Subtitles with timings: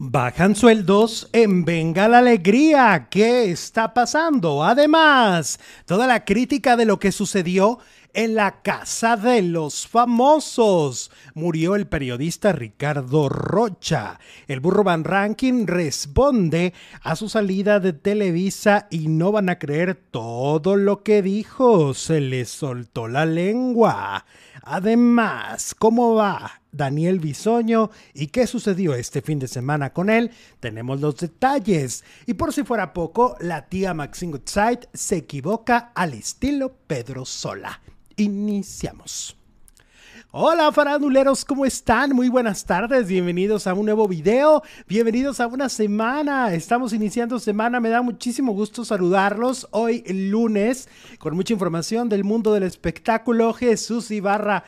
[0.00, 3.08] Bajan sueldos en Venga la Alegría.
[3.10, 4.62] ¿Qué está pasando?
[4.62, 7.80] Además, toda la crítica de lo que sucedió
[8.14, 11.10] en la Casa de los Famosos.
[11.34, 14.20] Murió el periodista Ricardo Rocha.
[14.46, 19.96] El burro Van Ranking responde a su salida de Televisa y no van a creer
[19.96, 21.92] todo lo que dijo.
[21.92, 24.26] Se le soltó la lengua.
[24.62, 30.30] Además, ¿cómo va Daniel Bisoño y qué sucedió este fin de semana con él?
[30.60, 32.04] Tenemos los detalles.
[32.26, 37.80] Y por si fuera poco, la tía Maxine Goodside se equivoca al estilo Pedro Sola.
[38.16, 39.38] Iniciamos.
[40.30, 42.10] Hola faranduleros, ¿cómo están?
[42.14, 47.80] Muy buenas tardes, bienvenidos a un nuevo video, bienvenidos a una semana, estamos iniciando semana,
[47.80, 54.10] me da muchísimo gusto saludarlos hoy lunes con mucha información del mundo del espectáculo, Jesús
[54.10, 54.64] Ibarra.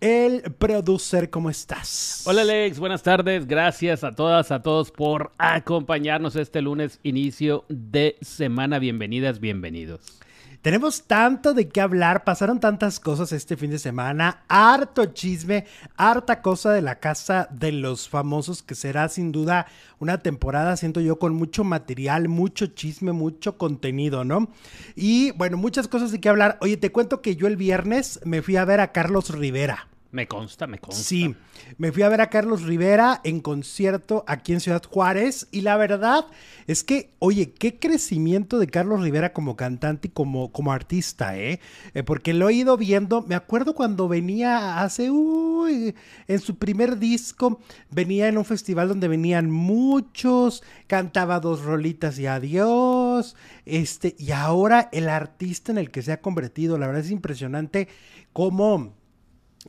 [0.00, 2.22] El producer, ¿cómo estás?
[2.24, 3.46] Hola Alex, buenas tardes.
[3.46, 8.78] Gracias a todas, a todos por acompañarnos este lunes, inicio de semana.
[8.78, 10.19] Bienvenidas, bienvenidos.
[10.62, 15.64] Tenemos tanto de qué hablar, pasaron tantas cosas este fin de semana, harto chisme,
[15.96, 19.66] harta cosa de la casa de los famosos, que será sin duda
[20.00, 24.50] una temporada, siento yo, con mucho material, mucho chisme, mucho contenido, ¿no?
[24.94, 26.58] Y bueno, muchas cosas de qué hablar.
[26.60, 29.88] Oye, te cuento que yo el viernes me fui a ver a Carlos Rivera.
[30.12, 31.04] Me consta, me consta.
[31.04, 31.36] Sí,
[31.78, 35.76] me fui a ver a Carlos Rivera en concierto aquí en Ciudad Juárez y la
[35.76, 36.26] verdad
[36.66, 41.60] es que, oye, qué crecimiento de Carlos Rivera como cantante y como, como artista, ¿eh?
[41.94, 42.02] ¿eh?
[42.02, 45.94] Porque lo he ido viendo, me acuerdo cuando venía hace, uy,
[46.26, 52.26] en su primer disco, venía en un festival donde venían muchos, cantaba dos rolitas y
[52.26, 57.12] adiós, este, y ahora el artista en el que se ha convertido, la verdad es
[57.12, 57.86] impresionante
[58.32, 58.99] cómo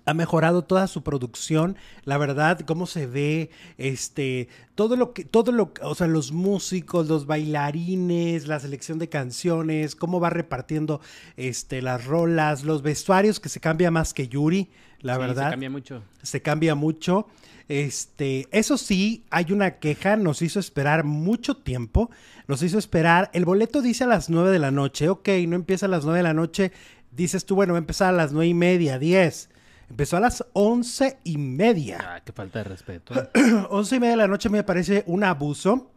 [0.05, 1.75] ha mejorado toda su producción,
[2.05, 7.07] la verdad, cómo se ve, este, todo lo que, todo lo, o sea, los músicos,
[7.07, 11.01] los bailarines, la selección de canciones, cómo va repartiendo,
[11.35, 14.69] este, las rolas, los vestuarios que se cambia más que Yuri,
[15.01, 15.45] la verdad.
[15.45, 16.03] Se cambia mucho.
[16.21, 17.27] Se cambia mucho.
[17.67, 22.09] Este, eso sí, hay una queja, nos hizo esperar mucho tiempo,
[22.47, 25.85] nos hizo esperar, el boleto dice a las nueve de la noche, ok, no empieza
[25.85, 26.71] a las nueve de la noche,
[27.11, 29.50] dices tú, bueno, va a empezar a las nueve y media, diez
[29.91, 31.97] Empezó a las once y media.
[32.01, 33.13] Ah, qué falta de respeto.
[33.69, 35.91] once y media de la noche me parece un abuso.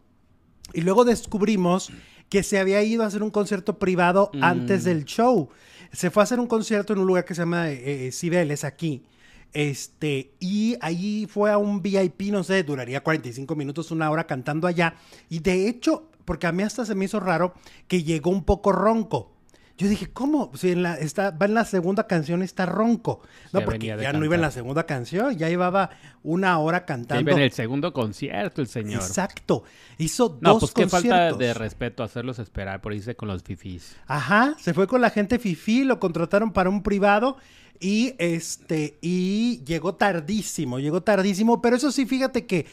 [0.73, 1.93] Y luego descubrimos
[2.27, 4.43] que se había ido a hacer un concierto privado mm.
[4.43, 5.47] antes del show.
[5.93, 8.65] Se fue a hacer un concierto en un lugar que se llama eh, eh Cibeles,
[8.65, 9.05] aquí.
[9.53, 14.67] Este, y ahí fue a un VIP, no sé, duraría 45 minutos, una hora cantando
[14.67, 14.95] allá.
[15.29, 17.53] Y de hecho, porque a mí hasta se me hizo raro
[17.87, 19.31] que llegó un poco ronco.
[19.77, 20.51] Yo dije, ¿cómo?
[20.55, 23.21] Si en la, está, va en la segunda canción, está ronco.
[23.51, 25.89] No, porque ya no iba en la segunda canción, ya llevaba
[26.23, 27.21] una hora cantando.
[27.21, 29.01] iba en el segundo concierto el señor.
[29.01, 29.63] Exacto.
[29.97, 33.97] Hizo no, dos pues qué falta de respeto hacerlos esperar por irse con los fifís.
[34.07, 37.37] Ajá, se fue con la gente fifí, lo contrataron para un privado
[37.79, 42.65] y este, y llegó tardísimo, llegó tardísimo, pero eso sí, fíjate que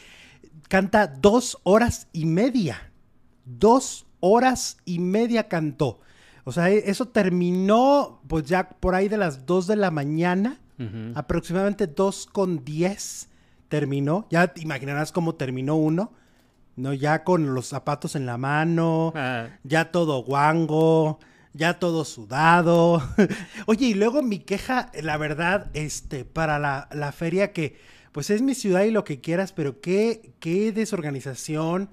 [0.69, 2.91] canta dos horas y media.
[3.45, 5.99] Dos horas y media cantó.
[6.43, 10.59] O sea, e, eso terminó pues ya por ahí de las 2 de la mañana,
[11.15, 13.29] aproximadamente 2 con 10
[13.69, 14.27] terminó.
[14.29, 16.11] Ya te imaginarás cómo terminó uno,
[16.75, 16.93] ¿no?
[16.93, 19.47] Ya con los zapatos en la mano, ah.
[19.63, 21.19] ya todo guango,
[21.53, 23.01] ya todo sudado.
[23.65, 27.77] Oye, y luego mi queja, la verdad, este, para la, la feria que,
[28.11, 31.89] pues es mi ciudad y lo que quieras, pero qué, qué desorganización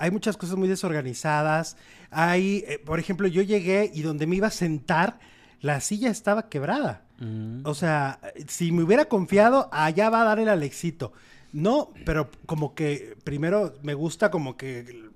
[0.00, 1.76] hay muchas cosas muy desorganizadas.
[2.10, 5.20] Hay, eh, por ejemplo, yo llegué y donde me iba a sentar,
[5.60, 7.02] la silla estaba quebrada.
[7.18, 7.60] Mm.
[7.64, 8.18] O sea,
[8.48, 11.12] si me hubiera confiado, allá va a dar el Alexito.
[11.52, 15.10] No, pero como que primero me gusta como que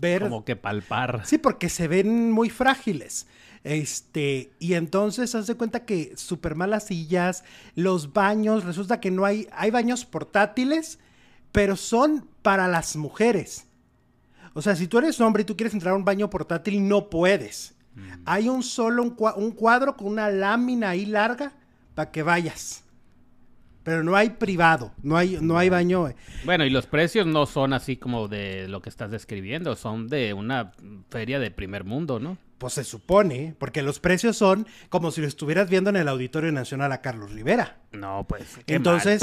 [0.00, 0.22] ver.
[0.22, 1.22] Como que palpar.
[1.24, 3.28] Sí, porque se ven muy frágiles.
[3.62, 7.44] Este, y entonces haz de cuenta que súper malas sillas,
[7.76, 10.98] los baños, resulta que no hay, hay baños portátiles,
[11.52, 13.67] pero son para las mujeres.
[14.54, 17.10] O sea, si tú eres hombre y tú quieres entrar a un baño portátil, no
[17.10, 17.74] puedes.
[17.94, 18.22] Mm.
[18.26, 21.52] Hay un solo, un, cuadro con una lámina ahí larga
[21.94, 22.84] para que vayas.
[23.82, 26.12] Pero no hay privado, no hay, no hay baño.
[26.44, 30.34] Bueno, y los precios no son así como de lo que estás describiendo, son de
[30.34, 30.72] una
[31.08, 32.36] feria de primer mundo, ¿no?
[32.58, 36.52] Pues se supone, porque los precios son como si lo estuvieras viendo en el Auditorio
[36.52, 37.78] Nacional a Carlos Rivera.
[37.92, 38.58] No, pues.
[38.66, 39.22] Entonces,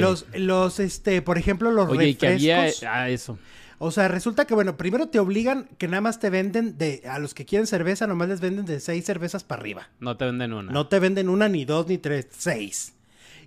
[0.00, 3.38] los, los, este, por ejemplo, los Oye, y que había ah, eso.
[3.86, 7.18] O sea, resulta que, bueno, primero te obligan que nada más te venden de, a
[7.18, 9.90] los que quieren cerveza, nomás les venden de seis cervezas para arriba.
[10.00, 10.72] No te venden una.
[10.72, 12.94] No te venden una, ni dos, ni tres, seis.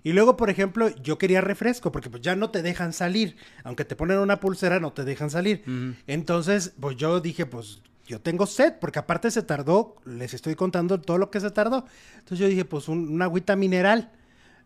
[0.04, 3.34] Y luego, por ejemplo, yo quería refresco, porque pues ya no te dejan salir.
[3.64, 5.64] Aunque te ponen una pulsera, no te dejan salir.
[6.06, 11.00] Entonces, pues yo dije, pues yo tengo sed, porque aparte se tardó, les estoy contando
[11.00, 11.84] todo lo que se tardó.
[12.12, 14.12] Entonces yo dije, pues una agüita mineral.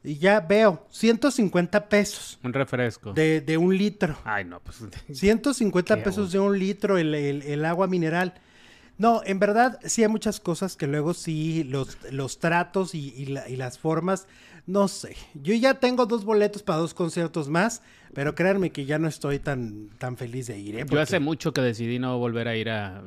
[0.05, 2.39] Y ya veo, 150 pesos.
[2.43, 3.13] Un refresco.
[3.13, 4.17] De, de un litro.
[4.25, 4.79] Ay, no, pues.
[5.13, 8.35] 150 pesos de un litro el, el, agua mineral.
[8.99, 13.57] No, en verdad sí hay muchas cosas que luego sí, los, los tratos y, y,
[13.57, 14.27] las formas,
[14.67, 15.17] no sé.
[15.35, 17.83] Yo ya tengo dos boletos para dos conciertos más,
[18.13, 20.77] pero créanme que ya no estoy tan, tan feliz de ir.
[20.79, 20.87] ¿eh?
[20.89, 23.03] Yo hace mucho que decidí no volver a ir a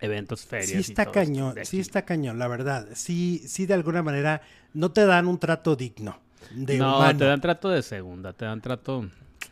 [0.00, 0.70] eventos, ferias.
[0.70, 2.88] Sí está cañón, sí está cañón, la verdad.
[2.94, 4.42] Sí, sí de alguna manera
[4.72, 6.18] no te dan un trato digno.
[6.54, 9.08] De no, te dan trato de segunda, te dan trato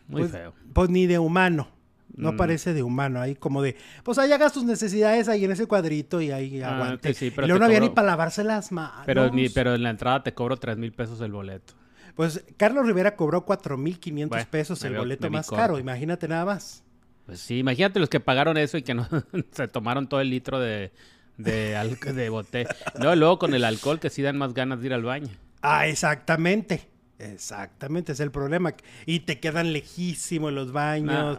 [0.08, 0.54] muy pues, feo.
[0.72, 1.68] Pues ni de humano.
[2.14, 2.36] No mm.
[2.36, 6.20] parece de humano, ahí como de, pues ahí hagas tus necesidades ahí en ese cuadrito
[6.20, 7.16] y ahí ah, aguante.
[7.18, 9.04] y luego no había ni para lavarse las manos.
[9.06, 11.72] Pero, pero en la entrada te cobro tres mil pesos el boleto.
[12.14, 16.84] Pues Carlos Rivera cobró cuatro mil quinientos pesos el boleto más caro, imagínate nada más.
[17.26, 19.06] Pues sí, imagínate los que pagaron eso y que no
[19.52, 20.92] se tomaron todo el litro de,
[21.36, 22.66] de, de boté.
[22.98, 25.28] No, luego con el alcohol que sí dan más ganas de ir al baño.
[25.62, 26.92] Ah, exactamente.
[27.22, 28.74] Exactamente, es el problema.
[29.06, 31.38] Y te quedan lejísimos los baños.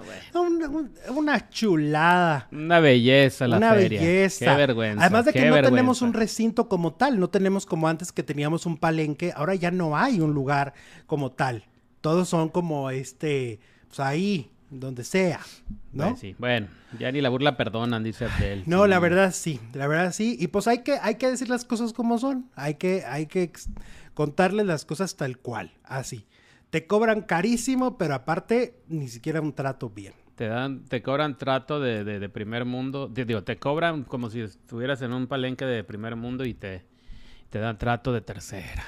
[1.10, 2.48] una, chulada.
[2.54, 4.00] Una belleza la una feria.
[4.00, 4.46] belleza.
[4.46, 5.04] Qué vergüenza.
[5.04, 8.66] Además de que no tenemos un recinto como tal, no tenemos como antes que teníamos
[8.66, 10.74] un palenque, ahora ya no hay un lugar
[11.06, 11.66] como tal.
[12.00, 15.40] Todos son como este, pues ahí, donde sea,
[15.92, 16.10] ¿no?
[16.10, 16.68] Pues sí, bueno,
[17.00, 18.64] ya ni la burla perdonan, dice Abdel.
[18.66, 20.38] No, la verdad sí, la verdad sí.
[20.40, 22.50] Y pues hay que, hay que decir las cosas como son.
[22.56, 23.52] Hay que, hay que
[24.14, 26.26] contarles las cosas tal cual, así.
[26.70, 30.14] Te cobran carísimo, pero aparte ni siquiera un trato bien.
[30.36, 35.04] Te dan, te cobran trato de, de, primer mundo, digo, te cobran como si estuvieras
[35.04, 36.84] en un palenque de primer mundo y te,
[37.52, 38.84] te dan trato de tercera.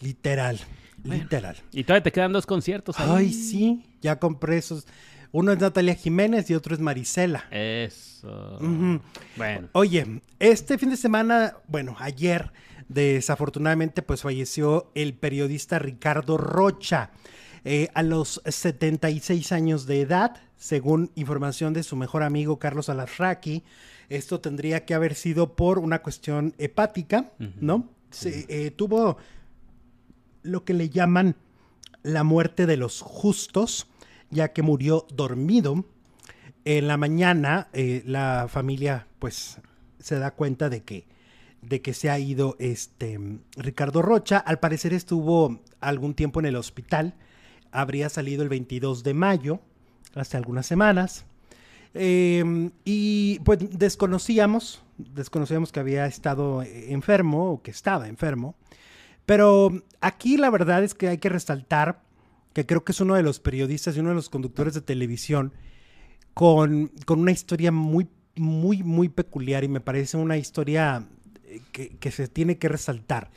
[0.00, 0.58] Literal,
[1.04, 1.56] literal.
[1.72, 3.10] Y todavía te quedan dos conciertos ahí.
[3.10, 4.86] Ay, sí, ya compré esos.
[5.32, 7.44] Uno es Natalia Jiménez y otro es Marisela.
[7.50, 8.58] Eso.
[9.36, 9.68] Bueno.
[9.72, 12.52] Oye, este fin de semana, bueno, ayer,
[12.88, 17.10] desafortunadamente, pues falleció el periodista Ricardo Rocha.
[17.64, 23.64] Eh, a los 76 años de edad, según información de su mejor amigo Carlos Alarraqui,
[24.08, 27.90] esto tendría que haber sido por una cuestión hepática, ¿no?
[28.10, 29.18] Se, eh, tuvo
[30.42, 31.36] lo que le llaman
[32.02, 33.86] la muerte de los justos,
[34.30, 35.84] ya que murió dormido.
[36.64, 39.58] En la mañana eh, la familia pues
[39.98, 41.06] se da cuenta de que,
[41.62, 43.18] de que se ha ido este
[43.56, 44.38] Ricardo Rocha.
[44.38, 47.14] Al parecer estuvo algún tiempo en el hospital.
[47.70, 49.60] Habría salido el 22 de mayo,
[50.14, 51.24] hace algunas semanas.
[51.94, 58.54] Em, y pues desconocíamos, desconocíamos que había estado enfermo o que estaba enfermo.
[59.26, 62.00] Pero aquí la verdad es que hay que resaltar
[62.58, 65.52] que creo que es uno de los periodistas y uno de los conductores de televisión
[66.34, 71.06] con, una historia muy, muy, muy peculiar y me parece una historia
[71.44, 73.30] eh, que, se tiene que resaltar.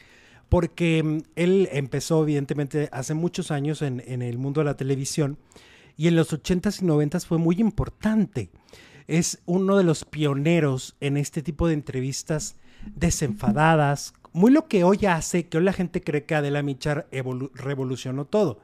[0.49, 5.37] Porque mm, él empezó, evidentemente, hace muchos años en, el mundo de la televisión
[5.97, 8.49] y en los 80s y 90s fue muy importante.
[9.05, 12.55] Es uno de los pioneros en este tipo de entrevistas
[12.95, 17.07] desenfadadas, muy lo que hoy hace que hoy la gente cree que Adela Michar
[17.53, 18.63] revolucionó todo.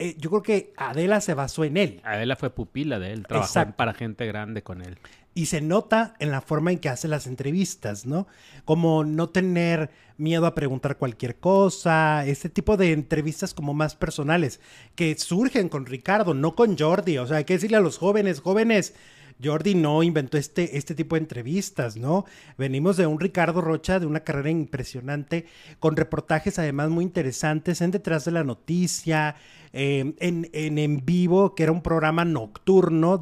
[0.00, 2.00] Eh, yo creo que Adela se basó en él.
[2.04, 4.96] Adela fue pupila de él, trabajó para gente grande con él.
[5.34, 8.26] Y se nota en la forma en que hace las entrevistas, ¿no?
[8.64, 14.60] Como no tener miedo a preguntar cualquier cosa, este tipo de entrevistas como más personales,
[14.94, 17.18] que surgen con Ricardo, no con Jordi.
[17.18, 18.94] O sea, hay que decirle a los jóvenes, jóvenes,
[19.42, 22.26] Jordi no inventó este, este tipo de entrevistas, ¿no?
[22.58, 25.46] Venimos de un Ricardo Rocha, de una carrera impresionante,
[25.78, 29.36] con reportajes además muy interesantes en Detrás de la Noticia,
[29.72, 33.18] em, en, en, vivo, que era un programa nocturno,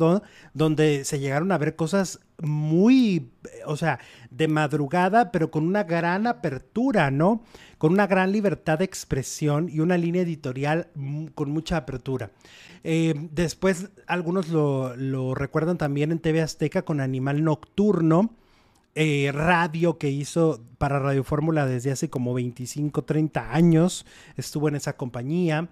[0.55, 3.31] donde se llegaron a ver cosas muy,
[3.67, 3.99] o sea,
[4.31, 7.43] de madrugada, pero con una gran apertura, ¿no?
[7.79, 10.89] Con una gran libertad de expresión y una línea editorial
[11.35, 12.31] con mucha apertura.
[12.85, 18.35] Eh, después algunos lo, recuerdan también en TV Azteca con Animal Nocturno,
[18.95, 24.77] eh, radio que hizo para Radio Fórmula desde hace como 25, 30 años, estuvo en
[24.77, 25.69] esa compañía.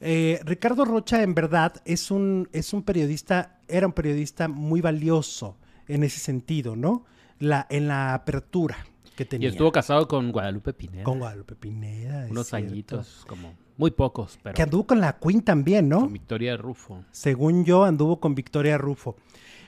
[0.00, 5.56] Eh, Ricardo Rocha en verdad es un, es un periodista, era un periodista muy valioso
[5.88, 7.04] en ese sentido, ¿no?
[7.38, 8.76] La, en la apertura.
[9.14, 9.48] que tenía.
[9.48, 11.04] Y estuvo casado con Guadalupe Pineda.
[11.04, 12.26] Con Guadalupe Pineda.
[12.30, 12.68] Unos cierto.
[12.68, 16.00] añitos, como muy pocos, pero Que anduvo con la Queen también, ¿no?
[16.00, 17.04] con Victoria Rufo.
[17.12, 19.16] Según yo, anduvo con Victoria Rufo.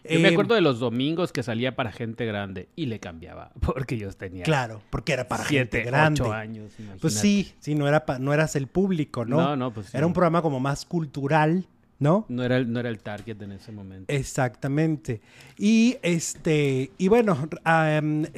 [0.04, 3.52] Yo me Eh, acuerdo de los domingos que salía para gente grande y le cambiaba,
[3.60, 6.22] porque yo tenía Claro, porque era para siete, gente grande.
[6.22, 6.72] ocho años.
[7.00, 9.36] Pues sí, sí, no, era pa- no eras el público, ¿no?
[9.38, 9.96] No, no, pues sí.
[9.96, 11.66] Era un programa como más cultural,
[11.98, 12.24] ¿no?
[12.28, 14.12] No era, el, no era el target en ese momento.
[14.12, 15.20] Exactamente.
[15.58, 17.48] Y este, y bueno,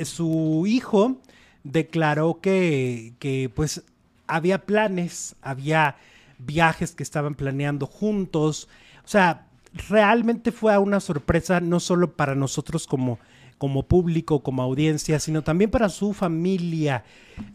[0.04, 1.20] su hijo
[1.62, 3.82] declaró que, que pues
[4.26, 5.96] había planes, había
[6.38, 8.68] viajes que estaban planeando juntos.
[9.04, 9.46] O sea,
[9.88, 13.18] realmente fue una sorpresa no solo para nosotros como,
[13.58, 17.04] como público, como audiencia, sino también para su familia.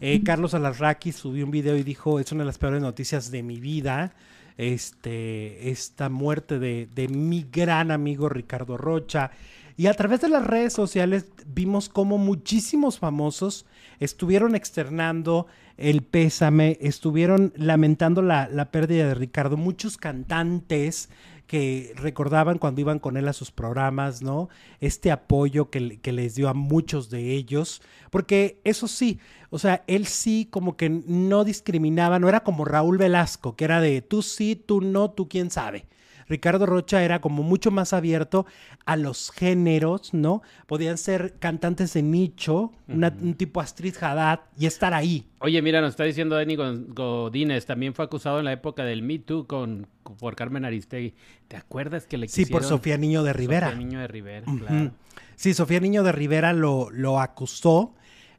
[0.00, 3.42] Eh, Carlos Alarraqui subió un video y dijo, es una de las peores noticias de
[3.42, 4.14] mi vida
[4.56, 9.30] este, esta muerte de, de mi gran amigo Ricardo Rocha.
[9.76, 13.66] Y a través de las redes sociales vimos cómo muchísimos famosos
[14.00, 15.46] estuvieron externando
[15.76, 19.58] el pésame, estuvieron lamentando la, la pérdida de Ricardo.
[19.58, 21.10] Muchos cantantes
[21.46, 24.48] que recordaban cuando iban con él a sus programas, ¿no?
[24.80, 29.84] Este apoyo que, que les dio a muchos de ellos, porque eso sí, o sea,
[29.86, 34.22] él sí como que no discriminaba, no era como Raúl Velasco, que era de tú
[34.22, 35.86] sí, tú no, tú quién sabe.
[36.28, 38.46] Ricardo Rocha era como mucho más abierto
[38.84, 40.42] a los géneros, ¿no?
[40.66, 45.26] Podían ser cantantes de nicho, una- un tipo Astrid Haddad y estar ahí.
[45.40, 49.18] Oye, mira, nos está diciendo Denny Godínez, también fue acusado en la época del Me
[49.18, 49.86] Too con,
[50.18, 51.14] por Carmen Aristegui.
[51.48, 53.68] ¿Te acuerdas que le Sí, por quisieron- Sofía Niño de Rivera.
[53.68, 54.90] Sofía Niño de Rivera, claro.
[55.36, 57.94] Sí, Sofía Niño de Rivera lo, lo acusó.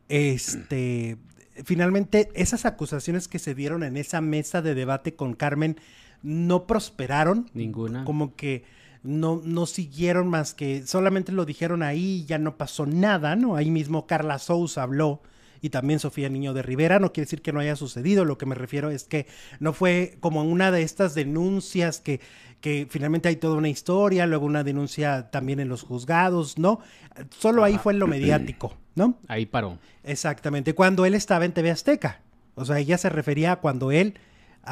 [0.10, 1.18] Este,
[1.64, 5.78] finalmente, esas acusaciones que se dieron en esa mesa de debate con Carmen
[6.28, 7.50] no prosperaron.
[7.54, 8.04] Ninguna.
[8.04, 8.66] Como que
[9.02, 13.56] no, no siguieron más que solamente lo dijeron ahí y ya no pasó nada, ¿no?
[13.56, 15.22] Ahí mismo Carla Sousa habló
[15.62, 17.00] y también Sofía Niño de Rivera.
[17.00, 19.26] No quiere decir que no haya sucedido, lo que me refiero es que
[19.62, 22.20] no fue como una de estas denuncias que,
[22.60, 26.82] que finalmente hay toda una historia, luego una denuncia también en los juzgados, ¿no?
[27.30, 29.18] Solo ahí fue en lo mediático, ¿no?
[29.30, 29.80] Ahí paró.
[30.04, 32.22] Exactamente, cuando él estaba en TV Azteca.
[32.56, 34.16] O sea, ella se refería a cuando él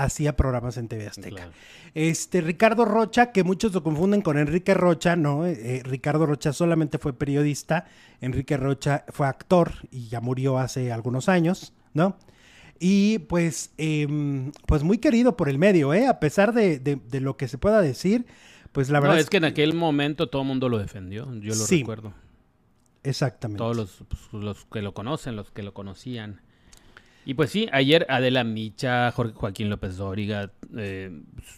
[0.03, 1.29] hacía programas en TV Azteca.
[1.35, 1.51] Claro.
[1.93, 6.53] Este Ricardo Rocha, que muchos lo confunden con Enrique Rocha, no, Eh, eh, Ricardo Rocha
[6.53, 7.85] solamente fue periodista,
[8.21, 12.17] Enrique Rocha fue actor y ya murió hace algunos años, ¿no?
[12.79, 16.07] Y pues, em, pues muy querido por el medio, ¿eh?
[16.07, 18.25] A pesar de, de- de lo que se pueda decir,
[18.73, 21.55] pues la No, verdad es que en aquel momento todo el mundo lo defendió, yo
[21.55, 21.79] lo Sí.
[21.79, 22.13] recuerdo.
[23.03, 23.59] Exactamente.
[23.59, 26.41] Todos los, pues, los que lo conocen, los que lo conocían.
[27.25, 31.11] Y pues sí, ayer Adela Micha, Jorge Joaquín López Dóriga, eh,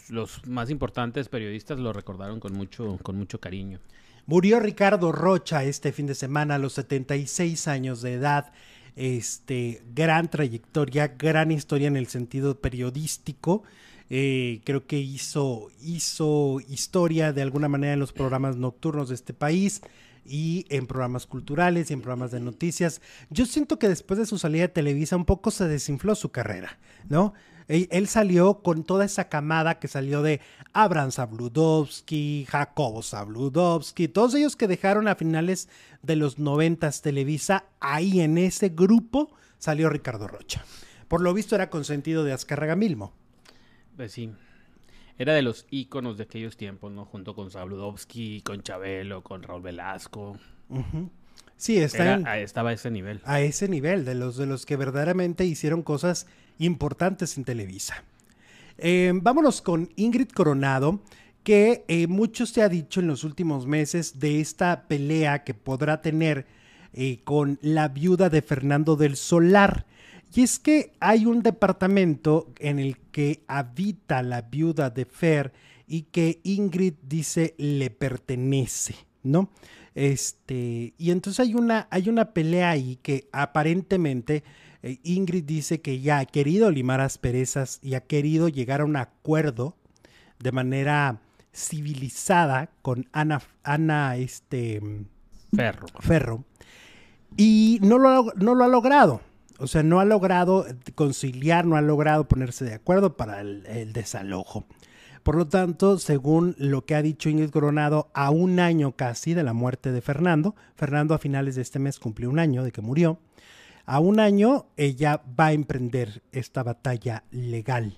[0.09, 3.79] los más importantes periodistas lo recordaron con mucho, con mucho cariño.
[4.25, 8.53] Murió Ricardo Rocha este fin de semana a los 76 años de edad.
[8.95, 13.63] Este, gran trayectoria, gran historia en el sentido periodístico.
[14.09, 19.33] Eh, creo que hizo, hizo historia de alguna manera en los programas nocturnos de este
[19.33, 19.81] país
[20.27, 23.01] y en programas culturales y en programas de noticias.
[23.29, 26.77] Yo siento que después de su salida de Televisa un poco se desinfló su carrera,
[27.09, 27.33] ¿no?
[27.67, 30.39] Él, salió con toda esa camada que salió de
[30.71, 35.67] Abraham Sabludowski, Jacobo Sabludowski, todos ellos que dejaron a finales
[36.01, 40.63] de los noventas Televisa, ahí en ese grupo salió Ricardo Rocha.
[41.09, 43.11] Por lo visto era consentido de Azcárraga Milmo.
[43.97, 44.31] Pues sí.
[45.19, 47.05] Era de los íconos de aquellos tiempos, ¿no?
[47.05, 50.37] Junto con Sabludowski, con Chabelo, con Raúl Velasco.
[51.55, 53.19] Sí, está Era- en- a- estaba a ese nivel.
[53.23, 56.27] a ese nivel, de los, de los que verdaderamente hicieron cosas
[56.59, 58.03] importantes en Televisa.
[58.77, 60.99] Eh, vámonos con Ingrid Coronado,
[61.43, 66.01] que eh, mucho se ha dicho en los últimos meses de esta pelea que podrá
[66.01, 66.45] tener
[66.93, 69.85] eh, con la viuda de Fernando del Solar.
[70.33, 75.53] Y es que hay un departamento en el que habita la viuda de Fer
[75.87, 79.49] y que Ingrid dice le pertenece, ¿no?
[79.95, 84.43] Este, y entonces hay una, hay una pelea ahí que aparentemente
[84.83, 88.95] eh, Ingrid dice que ya ha querido limar asperezas y ha querido llegar a un
[88.95, 89.75] acuerdo
[90.39, 91.19] de manera
[91.51, 94.81] civilizada con Ana, Ana este,
[95.55, 95.87] Ferro.
[95.99, 96.45] Ferro
[97.35, 99.21] y no lo, no lo ha logrado.
[99.59, 104.65] O sea, no ha logrado conciliar, no ha logrado ponerse de acuerdo para el, desalojo.
[105.23, 109.43] Por lo tanto, según lo que ha dicho Ingrid Coronado, a un año casi de
[109.43, 112.81] la muerte de Fernando, Fernando a finales de este mes cumplió un año de que
[112.81, 113.19] murió,
[113.85, 117.97] a un año ella va a emprender esta batalla legal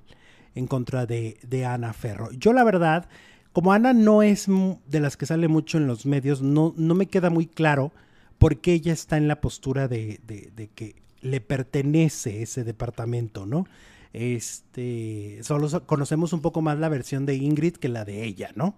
[0.55, 2.31] en contra de, de Ana Ferro.
[2.31, 3.09] Yo la verdad,
[3.53, 4.47] como Ana no es
[4.87, 7.91] de las que sale mucho en los medios, no, no me queda muy claro
[8.39, 13.65] porque ella está en la postura de- de que le pertenece ese departamento, ¿no?
[14.13, 18.51] Este, solo so- conocemos un poco más la versión de Ingrid que la de ella,
[18.55, 18.75] ¿no?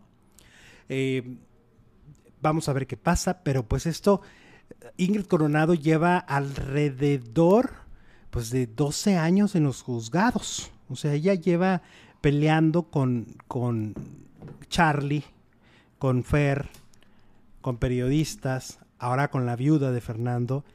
[0.90, 1.38] Eh,
[2.42, 4.22] vamos a ver qué pasa, pero pues esto,
[4.98, 7.72] Ingrid Coronado lleva alrededor,
[8.30, 10.72] pues de 12 años en los juzgados.
[10.90, 11.82] O sea, ella lleva
[12.20, 13.94] peleando con, con
[14.70, 15.24] Charlie,
[15.98, 16.70] con Fer,
[17.62, 20.66] con periodistas, ahora con la viuda de Fernando.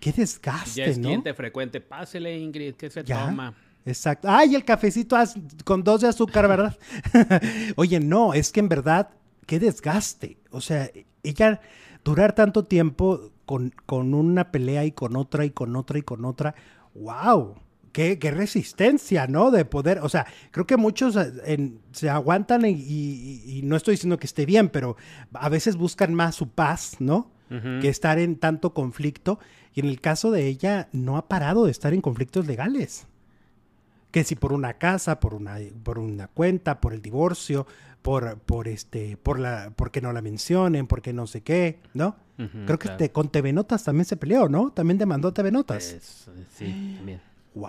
[0.00, 1.04] Qué desgaste, Ya es ¿no?
[1.08, 1.80] cliente frecuente.
[1.80, 3.26] Pásele, Ingrid, ¿qué se Ya.
[3.26, 3.54] toma?
[3.86, 4.28] Exacto.
[4.30, 5.16] Ay, el cafecito
[5.64, 6.76] con dos de azúcar, ¿verdad?
[7.76, 9.10] Oye, no, es que en verdad,
[9.46, 10.38] qué desgaste.
[10.50, 10.90] O sea,
[11.22, 11.60] ella
[12.04, 16.24] durar tanto tiempo con, con una pelea y con otra y con otra y con
[16.24, 16.54] otra,
[16.94, 17.54] wow.
[17.92, 19.50] Qué, qué resistencia, ¿no?
[19.50, 23.74] De poder, o sea, creo que muchos eh, en- se aguantan y, y- y no
[23.76, 24.96] estoy diciendo que esté bien, pero
[25.32, 27.32] a veces buscan más su paz, ¿no?
[27.80, 29.40] Que estar en tanto conflicto.
[29.80, 33.06] Y en el caso de ella, no ha parado de estar en conflictos legales.
[34.10, 37.66] Que si por una casa, por una, por una cuenta, por el divorcio,
[38.02, 42.16] por, por este, por la, porque no la mencionen, porque no sé qué, ¿no?
[42.36, 42.96] Creo que claro.
[42.96, 44.70] te- con TV Notas también se peleó, ¿no?
[44.72, 45.96] También demandó TV Notas.
[46.56, 47.20] Sí, también.
[47.54, 47.68] Wow.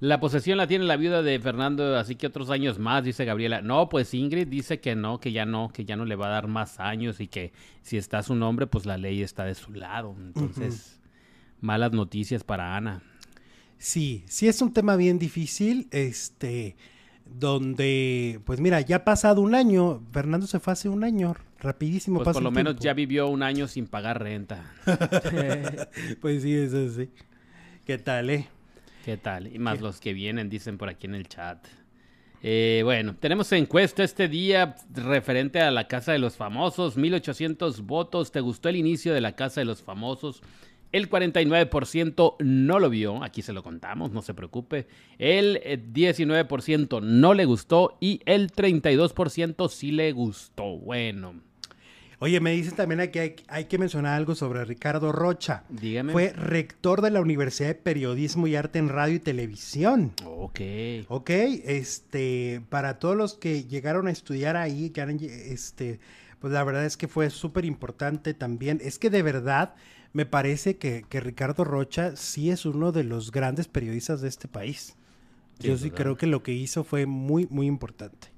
[0.00, 3.62] La posesión la tiene la viuda de Fernando, así que otros años más, dice Gabriela.
[3.62, 6.30] No, pues Ingrid dice que no, que ya no, que ya no le va a
[6.30, 7.52] dar más años y que
[7.82, 10.14] si está su nombre, pues la ley está de su lado.
[10.18, 10.95] Entonces,
[11.60, 13.02] malas noticias para Ana.
[13.78, 16.76] Sí, sí es un tema bien difícil, este,
[17.24, 22.22] donde, pues mira, ya ha pasado un año, Fernando se fue hace un año, rapidísimo
[22.22, 22.84] Pues por lo menos tiempo.
[22.84, 24.72] ya vivió un año sin pagar renta.
[26.20, 27.10] Pues sí, eso sí.
[27.84, 28.48] ¿Qué tal, eh?
[29.04, 29.54] ¿Qué tal?
[29.54, 31.64] Y más los que vienen, dicen por aquí en el chat.
[32.42, 38.32] Eh, bueno, tenemos encuesta este día referente a la Casa de los Famosos, 1800 votos.
[38.32, 40.42] ¿Te gustó el inicio de la Casa de los Famosos?
[40.96, 44.86] El 49% no lo vio, aquí se lo contamos, no se preocupe.
[45.18, 50.78] El eh, 19% no le gustó y el 32% sí le gustó.
[50.78, 51.34] Bueno,
[52.18, 55.64] Oye, me dicen también que hay, hay que mencionar algo sobre Ricardo Rocha.
[55.68, 56.14] dígame.
[56.14, 60.14] Fue rector de la Universidad de Periodismo y Arte en Radio y Televisión.
[60.24, 60.60] Ok.
[61.08, 66.00] Ok, este, para todos los que llegaron a estudiar ahí, que han, este,
[66.40, 68.80] pues la verdad es que fue súper importante también.
[68.82, 69.74] Es que de verdad
[70.16, 74.48] me parece que, que Ricardo Rocha sí es uno de los grandes periodistas de este
[74.48, 74.96] país.
[75.60, 75.96] Sí, Yo sí ¿verdad?
[75.96, 78.28] creo que lo que hizo fue muy, muy importante.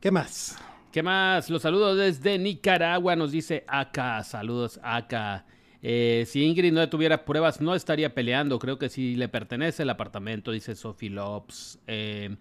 [0.00, 0.58] ¿Qué más?
[0.90, 1.48] ¿Qué más?
[1.48, 4.24] Los saludos desde Nicaragua, nos dice acá.
[4.24, 5.46] Saludos acá.
[5.80, 8.58] Eh, si Ingrid no tuviera pruebas, no estaría peleando.
[8.58, 11.78] Creo que sí le pertenece el apartamento, dice Sophie Lopes.
[11.86, 12.34] Eh,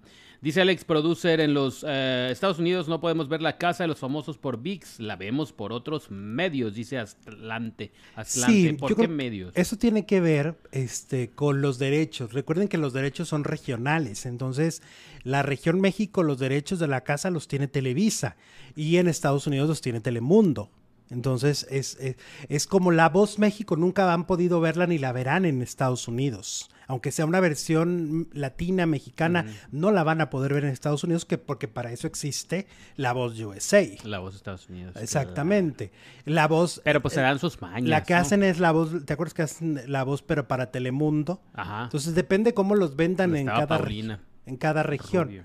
[0.46, 3.98] dice Alex Producer, en los eh, Estados Unidos no podemos ver la casa de los
[3.98, 7.92] famosos por VIX, la vemos por otros medios, dice Atlante.
[8.16, 8.76] Atlante.
[8.76, 9.52] ¿Por yo qué medios?
[9.56, 12.32] Eso tiene que ver este, con los derechos.
[12.32, 14.28] Recuerden que los derechos son regionales.
[14.28, 14.84] Entonces,
[15.24, 18.36] la región México, los derechos de la casa los tiene Televisa.
[18.76, 20.70] Y en Estados Unidos los tiene Telemundo.
[21.12, 22.18] Entonces, es, es,
[22.50, 26.70] es como La Voz México, nunca han podido verla ni la verán en Estados Unidos.
[26.88, 31.26] Aunque sea una versión latina, mexicana, no la van a poder ver en Estados Unidos
[31.26, 33.84] que, porque para eso existe La Voz USA.
[34.04, 34.96] La voz de Estados Unidos.
[34.98, 35.92] Exactamente.
[36.26, 36.82] La voz...
[36.84, 37.90] Pero pues eh, serán sus mañas.
[37.90, 38.20] la que ¿no?
[38.20, 41.42] hacen es la voz, ¿te acuerdas que hacen la voz pero para Telemundo?
[41.54, 41.86] Ajá.
[41.86, 44.18] Entonces depende cómo los vendan en cada, Paulina.
[44.18, 45.28] regi- en cada región.
[45.28, 45.44] Rubio.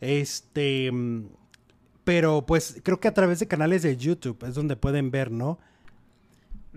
[0.00, 1.26] Este, mm,
[2.04, 5.58] pero pues creo que a través de canales de YouTube es donde pueden ver, ¿no?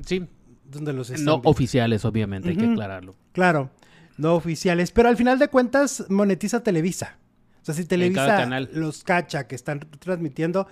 [0.06, 0.28] Sí,
[0.66, 1.50] Donde los están no viendo.
[1.50, 3.16] oficiales, obviamente, hay que aclararlo.
[3.32, 3.72] Claro,
[4.18, 7.18] no oficiales, pero al final de cuentas monetiza Televisa.
[7.62, 10.68] O sea, si Televisa los cacha que están transmitiendo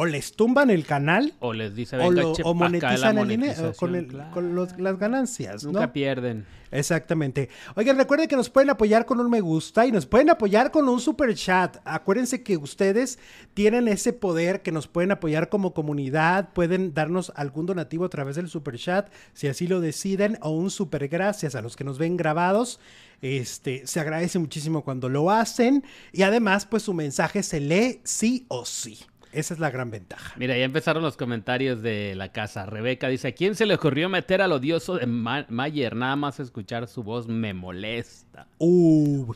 [0.00, 3.18] o les tumban el canal O les dice, o, venga, lo- che, o la monetizan
[3.18, 4.30] el dinero con, monetización", el- claro.
[4.32, 5.92] con los- las ganancias, Nunca ¿no?
[5.92, 6.46] pierden.
[6.70, 7.48] Exactamente.
[7.76, 10.86] Oigan, recuerden que nos pueden apoyar con un me gusta y nos pueden apoyar con
[10.88, 11.78] un super chat.
[11.84, 13.18] Acuérdense que ustedes
[13.54, 18.36] tienen ese poder que nos pueden apoyar como comunidad, pueden darnos algún donativo a través
[18.36, 21.98] del super chat, si así lo deciden, o un super gracias a los que nos
[21.98, 22.80] ven grabados.
[23.22, 25.82] Este, se agradece muchísimo cuando lo hacen
[26.12, 28.98] y además pues su mensaje se lee sí o sí.
[29.32, 30.34] Esa es la gran ventaja.
[30.38, 32.64] Mira, ya empezaron los comentarios de la casa.
[32.66, 35.94] Rebeca dice, ¿a quién se le ocurrió meter al odioso de Ma- Mayer?
[35.94, 38.46] Nada más escuchar su voz me molesta.
[38.58, 39.32] Uh,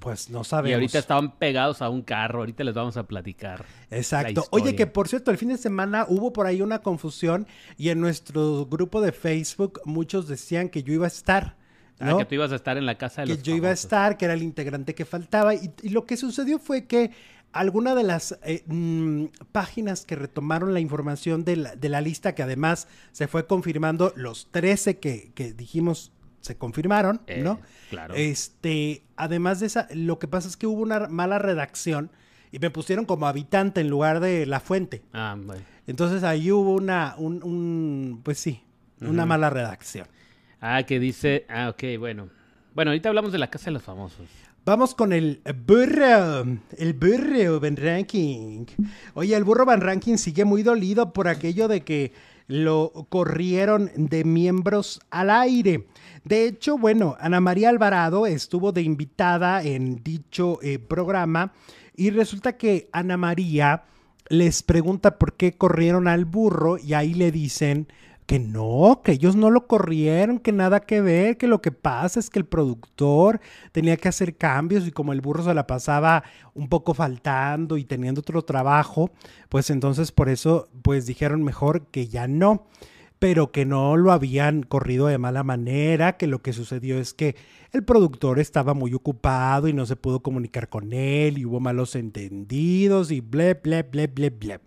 [0.00, 0.70] pues no sabemos.
[0.70, 2.40] Y ahorita estaban pegados a un carro.
[2.40, 3.64] Ahorita les vamos a platicar.
[3.90, 4.44] Exacto.
[4.50, 7.46] Oye, que por cierto, el fin de semana hubo por ahí una confusión
[7.78, 11.56] y en nuestro grupo de Facebook muchos decían que yo iba a estar.
[12.02, 12.18] Ah, ¿no?
[12.18, 14.16] que tú ibas a estar en la casa de que los yo iba a estar,
[14.16, 15.54] que era el integrante que faltaba.
[15.54, 17.10] Y, y lo que sucedió fue que
[17.52, 22.34] alguna de las eh, mm, páginas que retomaron la información de la, de la, lista,
[22.34, 27.60] que además se fue confirmando, los 13 que, que dijimos se confirmaron, Eh, ¿no?
[27.90, 28.14] claro.
[28.14, 32.10] Este, además de esa, lo que pasa es que hubo una mala redacción
[32.50, 35.02] y me pusieron como habitante en lugar de la fuente.
[35.12, 35.62] Ah, bueno.
[35.86, 38.62] Entonces ahí hubo una, un, un pues sí,
[39.00, 40.06] una mala redacción.
[40.60, 41.46] Ah, que dice.
[41.48, 42.28] Ah, ok, bueno.
[42.74, 44.26] Bueno, ahorita hablamos de la casa de los famosos.
[44.66, 46.44] Vamos con el burro,
[46.76, 48.66] el burro Van Ranking.
[49.14, 52.12] Oye, el burro Van Ranking sigue muy dolido por aquello de que
[52.46, 55.86] lo corrieron de miembros al aire.
[56.24, 61.52] De hecho, bueno, Ana María Alvarado estuvo de invitada en dicho eh, programa
[61.96, 63.84] y resulta que Ana María
[64.28, 67.88] les pregunta por qué corrieron al burro y ahí le dicen
[68.30, 72.20] que no, que ellos no lo corrieron, que nada que ver, que lo que pasa
[72.20, 73.40] es que el productor
[73.72, 76.22] tenía que hacer cambios y como el burro se la pasaba
[76.54, 79.10] un poco faltando y teniendo otro trabajo,
[79.48, 82.68] pues entonces por eso pues dijeron mejor que ya no,
[83.18, 87.34] pero que no lo habían corrido de mala manera, que lo que sucedió es que
[87.72, 91.96] el productor estaba muy ocupado y no se pudo comunicar con él y hubo malos
[91.96, 94.60] entendidos y ble, ble, ble, ble, ble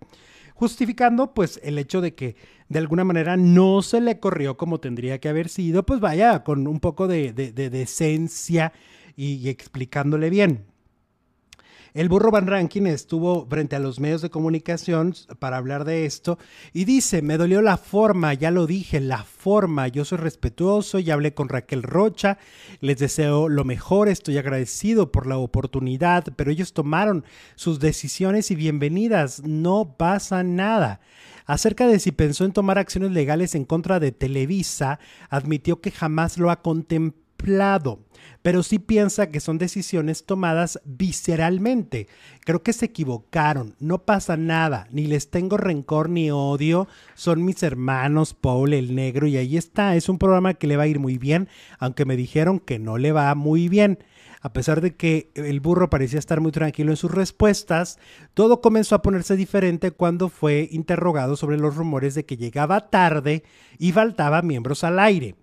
[0.54, 2.36] justificando pues el hecho de que
[2.68, 6.66] de alguna manera no se le corrió como tendría que haber sido, pues vaya, con
[6.66, 8.72] un poco de, de, de decencia
[9.16, 10.66] y, explicándole bien.
[11.94, 16.40] El burro Van Rankin estuvo frente a los medios de comunicación para hablar de esto
[16.72, 21.14] y dice, me dolió la forma, ya lo dije, la forma, yo soy respetuoso, ya
[21.14, 22.38] hablé con Raquel Rocha,
[22.80, 28.56] les deseo lo mejor, estoy agradecido por la oportunidad, pero ellos tomaron sus decisiones y
[28.56, 30.98] bienvenidas, no pasa nada.
[31.46, 34.98] Acerca de si pensó en tomar acciones legales en contra de Televisa,
[35.30, 38.03] admitió que jamás lo ha contemplado
[38.44, 42.08] pero sí piensa que son decisiones tomadas visceralmente.
[42.44, 47.62] Creo que se equivocaron, no pasa nada, ni les tengo rencor ni odio, son mis
[47.62, 50.98] hermanos, Paul el negro, y ahí está, es un programa que le va a ir
[50.98, 54.00] muy bien, aunque me dijeron que no le va muy bien.
[54.42, 57.98] A pesar de que el burro parecía estar muy tranquilo en sus respuestas,
[58.34, 63.42] todo comenzó a ponerse diferente cuando fue interrogado sobre los rumores de que llegaba tarde
[63.78, 65.34] y faltaba miembros al aire.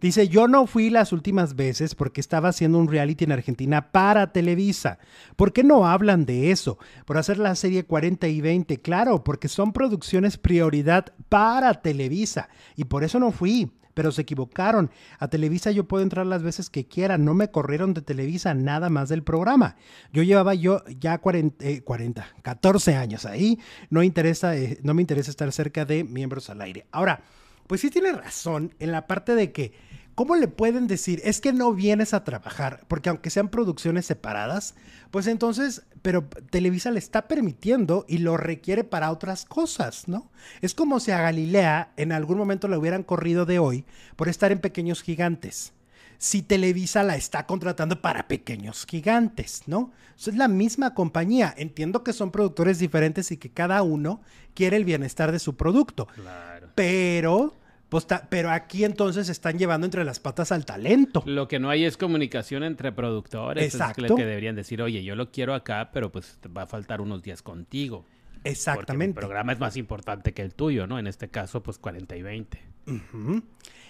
[0.00, 4.32] Dice, yo no fui las últimas veces porque estaba haciendo un reality en Argentina para
[4.32, 4.98] Televisa.
[5.34, 6.78] ¿Por qué no hablan de eso?
[7.04, 12.48] Por hacer la serie 40 y 20, claro, porque son producciones prioridad para Televisa.
[12.76, 14.92] Y por eso no fui, pero se equivocaron.
[15.18, 17.18] A Televisa yo puedo entrar las veces que quiera.
[17.18, 19.74] No me corrieron de Televisa nada más del programa.
[20.12, 23.58] Yo llevaba yo ya 40, eh, 40 14 años ahí.
[23.90, 26.86] No, interesa, eh, no me interesa estar cerca de miembros al aire.
[26.92, 27.24] Ahora,
[27.68, 29.72] pues sí tiene razón en la parte de que
[30.18, 31.20] ¿Cómo le pueden decir?
[31.22, 34.74] Es que no vienes a trabajar, porque aunque sean producciones separadas,
[35.12, 40.28] pues entonces, pero Televisa le está permitiendo y lo requiere para otras cosas, ¿no?
[40.60, 43.84] Es como si a Galilea en algún momento le hubieran corrido de hoy
[44.16, 45.72] por estar en Pequeños Gigantes.
[46.18, 49.92] Si Televisa la está contratando para Pequeños Gigantes, ¿no?
[50.16, 51.54] es la misma compañía.
[51.56, 54.20] Entiendo que son productores diferentes y que cada uno
[54.54, 56.08] quiere el bienestar de su producto.
[56.16, 56.70] Claro.
[56.74, 57.54] Pero
[57.88, 61.22] pues pero aquí entonces están llevando entre las patas al talento.
[61.24, 63.64] Lo que no hay es comunicación entre productores.
[63.64, 64.04] Exacto.
[64.04, 67.22] Es que deberían decir, oye, yo lo quiero acá, pero pues va a faltar unos
[67.22, 68.04] días contigo.
[68.44, 68.86] Exactamente.
[68.86, 70.98] Porque mi programa es más importante que el tuyo, ¿no?
[70.98, 72.62] En este caso, pues 40 y 20.
[72.86, 73.42] Uh -huh.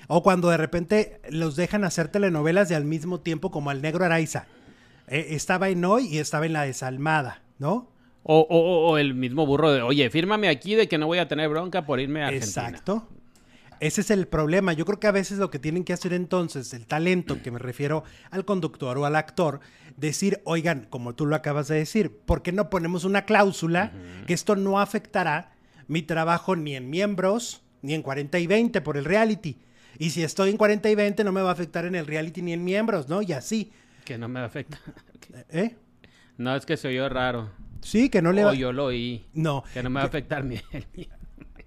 [0.06, 4.04] O cuando de repente los dejan hacer telenovelas de al mismo tiempo, como al negro
[4.04, 4.46] Araiza.
[5.08, 7.90] Eh, estaba en hoy y estaba en la desalmada, ¿no?
[8.22, 11.28] O, o, o, el mismo burro de, oye, fírmame aquí de que no voy a
[11.28, 12.68] tener bronca por irme a Argentina.
[12.68, 13.08] Exacto.
[13.80, 14.72] Ese es el problema.
[14.72, 17.58] Yo creo que a veces lo que tienen que hacer entonces, el talento, que me
[17.58, 19.60] refiero al conductor o al actor,
[19.96, 23.98] decir, oigan, como tú lo acabas de decir, ¿por qué no ponemos una cláusula uh
[23.98, 24.26] -huh.
[24.26, 25.52] que esto no afectará
[25.86, 29.58] mi trabajo ni en miembros, ni en 40 y 20 por el reality?
[29.98, 32.42] Y si estoy en 40 y 20 no me va a afectar en el reality
[32.42, 33.22] ni en miembros, ¿no?
[33.22, 33.72] Y así.
[34.04, 34.78] Que no me afecta.
[35.50, 35.76] ¿Eh?
[36.36, 37.50] No, es que se oyó raro.
[37.80, 38.50] Sí, que no le va...
[38.50, 39.26] O yo lo oí.
[39.34, 39.64] No.
[39.72, 40.60] Que no me va a afectar ni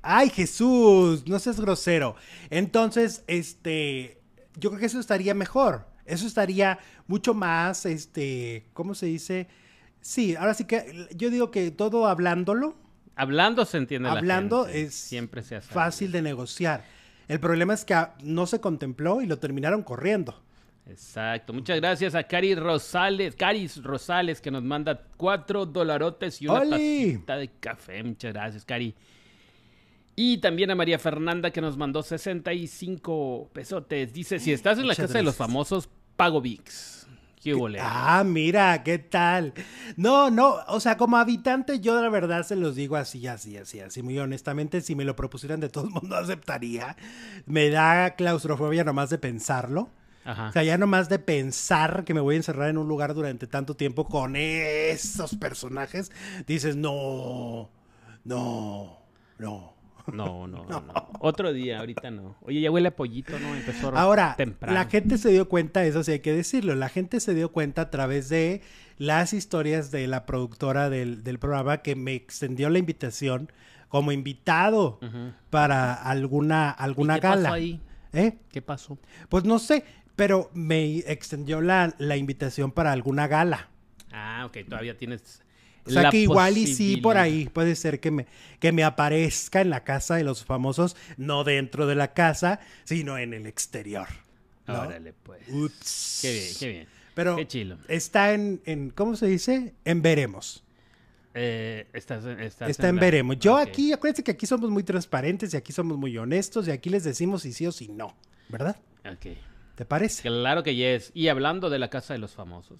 [0.02, 2.16] Ay, Jesús, no seas grosero.
[2.50, 4.22] Entonces, este,
[4.56, 5.88] yo creo que eso estaría mejor.
[6.06, 9.48] Eso estaría mucho más, este, ¿cómo se dice?
[10.02, 12.76] Sí, ahora sí que yo digo que todo hablándolo.
[13.16, 14.10] Hablando se entiende.
[14.10, 14.82] Hablando la gente.
[14.82, 16.84] es siempre se hace fácil de negociar.
[17.28, 20.42] El problema es que no se contempló y lo terminaron corriendo.
[20.88, 21.54] Exacto.
[21.54, 27.14] Muchas gracias a Cari Rosales, Caris Rosales, que nos manda cuatro dolarotes y una ¡Oli!
[27.14, 28.04] tacita de café.
[28.04, 28.96] Muchas gracias, Cari.
[30.24, 34.14] Y también a María Fernanda que nos mandó 65 pesotes.
[34.14, 37.08] Dice, si estás en la Muchas casa de los famosos, pago VIX.
[37.42, 39.52] ¿Qué hubo, Ah, mira, ¿qué tal?
[39.98, 43.80] No, no, o sea, como habitante yo la verdad se los digo así, así, así,
[43.80, 46.96] así, muy honestamente, si me lo propusieran de todo el mundo aceptaría.
[47.48, 49.90] Me da claustrofobia nomás de pensarlo.
[50.24, 50.50] Ajá.
[50.50, 53.48] O sea, ya nomás de pensar que me voy a encerrar en un lugar durante
[53.48, 56.12] tanto tiempo con esos personajes,
[56.46, 57.72] dices, no,
[58.24, 59.00] no,
[59.40, 59.71] no.
[60.12, 60.84] No, no, no,
[61.20, 62.36] Otro día, ahorita no.
[62.42, 63.56] Oye, ya huele a pollito, ¿no?
[63.56, 64.74] Empezó Ahora, temprano.
[64.74, 67.84] la gente se dio cuenta, eso sí hay que decirlo, la gente se dio cuenta
[67.84, 68.62] a través de
[68.98, 73.52] las historias de la productora del, del programa que me extendió la invitación
[73.88, 75.00] como invitado
[75.50, 77.42] para alguna, alguna ¿Y qué gala.
[77.44, 77.82] pasó ahí?
[78.14, 78.38] ¿Eh?
[78.52, 78.98] ¿Qué pasó?
[79.28, 79.84] Pues no sé,
[80.16, 83.70] pero me extendió la, la invitación para alguna gala.
[84.12, 85.42] Ah, ok, todavía tienes.
[85.86, 88.28] O sea que igual y sí por ahí puede ser que me,
[88.60, 93.17] que me aparezca en la casa de los famosos, no dentro de la casa, sino
[93.17, 94.08] en el exterior.
[94.67, 94.82] ¿no?
[94.82, 95.41] Órale, pues.
[95.50, 96.20] Ups.
[96.22, 96.88] Qué bien, qué bien.
[97.13, 97.78] Pero Qué chilo.
[97.88, 99.74] está en, en, ¿cómo se dice?
[99.84, 100.63] En veremos.
[101.34, 103.38] Eh, estás, estás Está en veremos.
[103.39, 106.89] Yo aquí, acuérdense que aquí somos muy transparentes y aquí somos muy honestos y aquí
[106.89, 108.15] les decimos si sí o si no,
[108.50, 108.78] ¿verdad?
[109.06, 109.36] Ok.
[109.76, 110.24] ¿Te parece?
[110.24, 111.12] Claro que yes.
[111.13, 112.80] Y hablando de la casa de los famosos.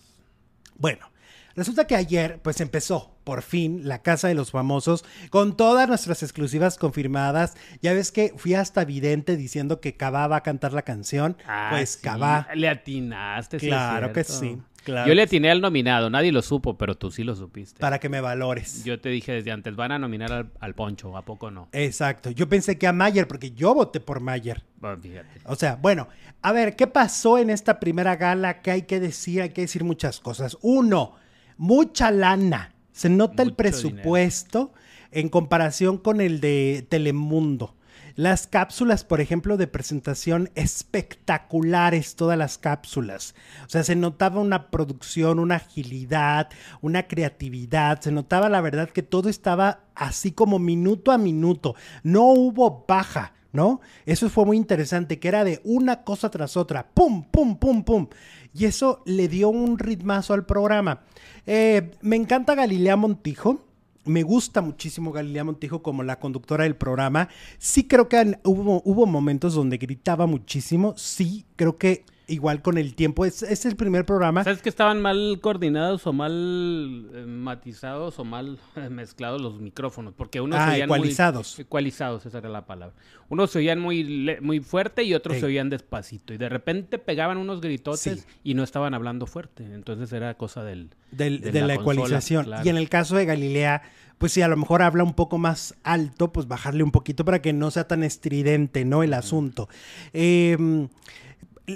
[0.78, 1.10] Bueno,
[1.56, 6.24] resulta que ayer pues empezó por fin la Casa de los Famosos con todas nuestras
[6.24, 7.56] exclusivas confirmadas.
[7.82, 11.38] Ya ves que fui hasta vidente diciendo que Cabá va a cantar la canción.
[11.48, 12.48] Ah, pues sí, Cabá.
[12.56, 14.58] Le atinaste, sí es Claro que sí.
[14.84, 17.80] Claro Yo le que atiné al nominado, nadie lo supo, pero tú sí lo supiste.
[17.80, 18.84] Para que me valores.
[18.84, 21.70] Yo te dije desde antes, van a nominar al, al Poncho, ¿a poco no?
[21.72, 22.32] Exacto.
[22.32, 24.64] Yo pensé que a Mayer, porque yo voté por Mayer.
[24.78, 25.42] Bueno, fíjate.
[25.46, 26.08] O sea, bueno,
[26.42, 28.62] a ver, ¿qué pasó en esta primera gala?
[28.62, 29.44] ¿Qué hay que decir?
[29.44, 30.58] Hay que decir muchas cosas.
[30.62, 31.16] Uno,
[31.62, 32.74] mucha lana.
[32.92, 34.74] Se nota el presupuesto
[35.12, 37.76] en comparación con el de Telemundo.
[38.16, 43.36] Las cápsulas, por ejemplo, de presentación espectaculares, todas las cápsulas.
[43.68, 46.50] O sea, se notaba una producción, una agilidad,
[46.82, 48.02] una creatividad.
[48.02, 51.76] Se notaba, la verdad, que todo estaba así como minuto a minuto.
[52.02, 53.34] No hubo baja.
[53.54, 53.82] ¿no?
[54.06, 58.08] Eso fue muy interesante, que era de una cosa tras otra, pum, pum, pum, pum.
[58.54, 61.02] Y eso le dio un ritmazo al programa.
[61.46, 63.66] Eh, me encanta Galilea Montijo.
[64.04, 67.30] Me gusta muchísimo Galilea Montijo como la conductora del programa.
[67.60, 70.96] Sí creo que hubo momentos donde gritaba muchísimo.
[70.98, 73.26] Sí, creo que igual con el tiempo.
[73.26, 74.44] Es, es el primer programa.
[74.44, 80.14] ¿Sabes que estaban mal coordinados o mal eh, matizados o mal eh, mezclados los micrófonos?
[80.16, 81.60] Porque unos Ah, se oían muy- ecualizados.
[81.60, 82.96] ecualizados, esa era la palabra.
[83.30, 85.40] Unos se oían muy, muy fuerte y otros Sí.
[85.42, 86.34] se oían despacito.
[86.34, 88.24] Y de repente pegaban unos gritotes Sí.
[88.44, 89.64] y no estaban hablando fuerte.
[89.74, 90.90] Entonces era cosa del...
[91.12, 92.46] del- de de, la la, consola, ecualización.
[92.46, 92.66] claro.
[92.66, 93.84] Y en el caso de Galilea,
[94.18, 97.42] pues si a lo mejor habla un poco más alto, pues bajarle un poquito para
[97.42, 99.02] que no sea tan estridente, ¿no?
[99.02, 99.68] El asunto.
[100.14, 100.88] Eh,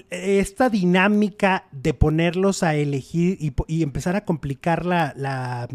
[0.10, 5.68] esta dinámica de ponerlos a elegir y, y empezar a complicar la, la,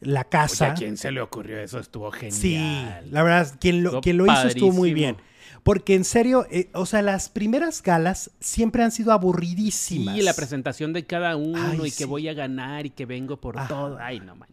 [0.00, 0.72] la Oye, casa.
[0.72, 1.78] ¿a quién se le ocurrió eso?
[1.78, 2.32] Estuvo genial.
[3.04, 5.16] Sí, la verdad, quien lo, quien lo hizo estuvo muy bien.
[5.62, 10.16] Porque en serio, eh, o sea, las primeras galas siempre han sido aburridísimas.
[10.16, 13.40] Sí, la presentación de cada uno Ay, y que voy a ganar y que vengo
[13.40, 13.68] por Ajá.
[13.68, 13.98] todo.
[14.00, 14.48] Ay, no man.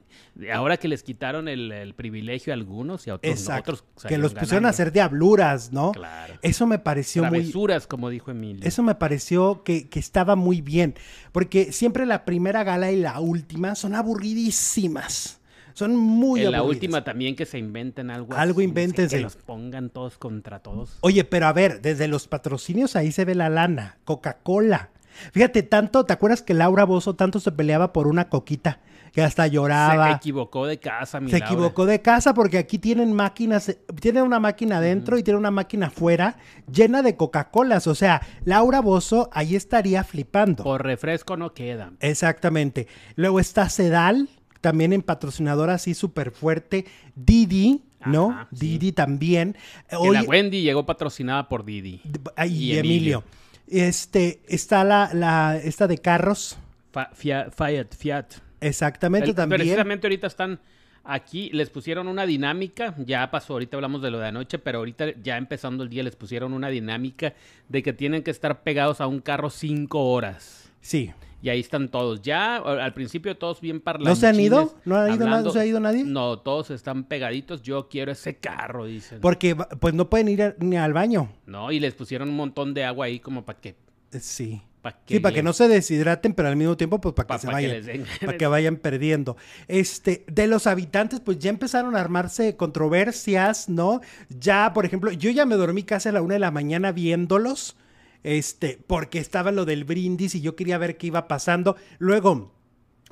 [0.53, 3.71] Ahora que les quitaron el, el privilegio a algunos y a otros, no, Exacto.
[3.73, 5.91] otros que los pusieron a hacer diabluras, ¿no?
[5.91, 6.35] Claro.
[6.41, 7.39] Eso me pareció muy...
[7.39, 8.65] Travesuras, como dijo Emilio.
[8.65, 10.95] Eso me pareció que, que estaba muy bien,
[11.33, 15.38] porque siempre la primera gala y la última son aburridísimas.
[15.79, 18.33] Son muy en la última también que se inventen algo.
[18.35, 19.17] Algo así, invéntense.
[19.17, 20.97] Que los pongan todos contra todos.
[21.01, 23.97] Oye, pero a ver, desde los patrocinios ahí se ve la lana.
[24.05, 24.89] Coca-Cola.
[25.31, 28.79] Fíjate, tanto, ¿te acuerdas que Laura Bozo tanto se peleaba por una coquita?
[29.11, 30.11] Que hasta Se lloraba.
[30.11, 31.51] equivocó de casa, mi Se Laura.
[31.53, 35.87] equivocó de casa porque aquí tienen máquinas, tienen una máquina adentro y tienen una máquina
[35.87, 36.37] afuera
[36.71, 37.87] llena de Coca-Colas.
[37.87, 40.63] O sea, Laura Bozo ahí estaría flipando.
[40.63, 41.91] Por refresco no queda.
[42.01, 42.87] Exactamente.
[43.15, 44.29] Luego está Sedal,
[44.61, 46.85] también en patrocinador así súper fuerte.
[47.15, 48.31] Didi, ¿no?
[48.31, 48.67] Ajá, sí.
[48.67, 49.55] Didi también.
[49.91, 52.01] Oye, la Wendy llegó patrocinada por Didi.
[52.35, 52.79] ay, y y Emilio.
[52.89, 53.23] Emilio.
[53.67, 56.57] Este, está la, la, esta de carros.
[56.91, 58.25] Fa- Fiat, Fiat, Fiat.
[58.61, 59.59] Exactamente, El- también.
[59.59, 60.59] Precisamente ahorita están
[61.03, 65.05] aquí, les pusieron una dinámica, ya pasó, ahorita hablamos de lo de anoche, pero ahorita
[65.23, 67.33] ya empezando el día les pusieron una dinámica
[67.67, 70.69] de que tienen que estar pegados a un carro cinco horas.
[70.81, 71.11] Sí.
[71.41, 72.21] Y ahí están todos.
[72.21, 74.19] Ya al principio todos bien ¿No parlanchines.
[74.19, 74.75] se han ido?
[74.85, 76.03] ¿No ha ido, hablando- ¿no se ha ido nadie?
[76.03, 77.61] No, todos están pegaditos.
[77.61, 79.19] Yo quiero ese carro, dicen.
[79.21, 81.31] Porque pues no pueden ir ni al baño.
[81.45, 83.69] No, y les pusieron un montón de agua ahí como para que...
[84.11, 84.61] Eh, Sí.
[84.81, 87.41] Pa Sí, para que no se deshidraten, pero al mismo tiempo, pues para pa- que
[87.41, 88.05] se pa' vayan.
[88.25, 89.35] para que vayan perdiendo.
[89.67, 93.99] Este, de los habitantes, pues ya empezaron a armarse controversias, ¿no?
[94.29, 97.75] Ya, por ejemplo, yo ya me dormí casi a la una de la mañana viéndolos.
[98.23, 101.75] Este, porque estaba lo del brindis y yo quería ver qué iba pasando.
[101.97, 102.51] Luego,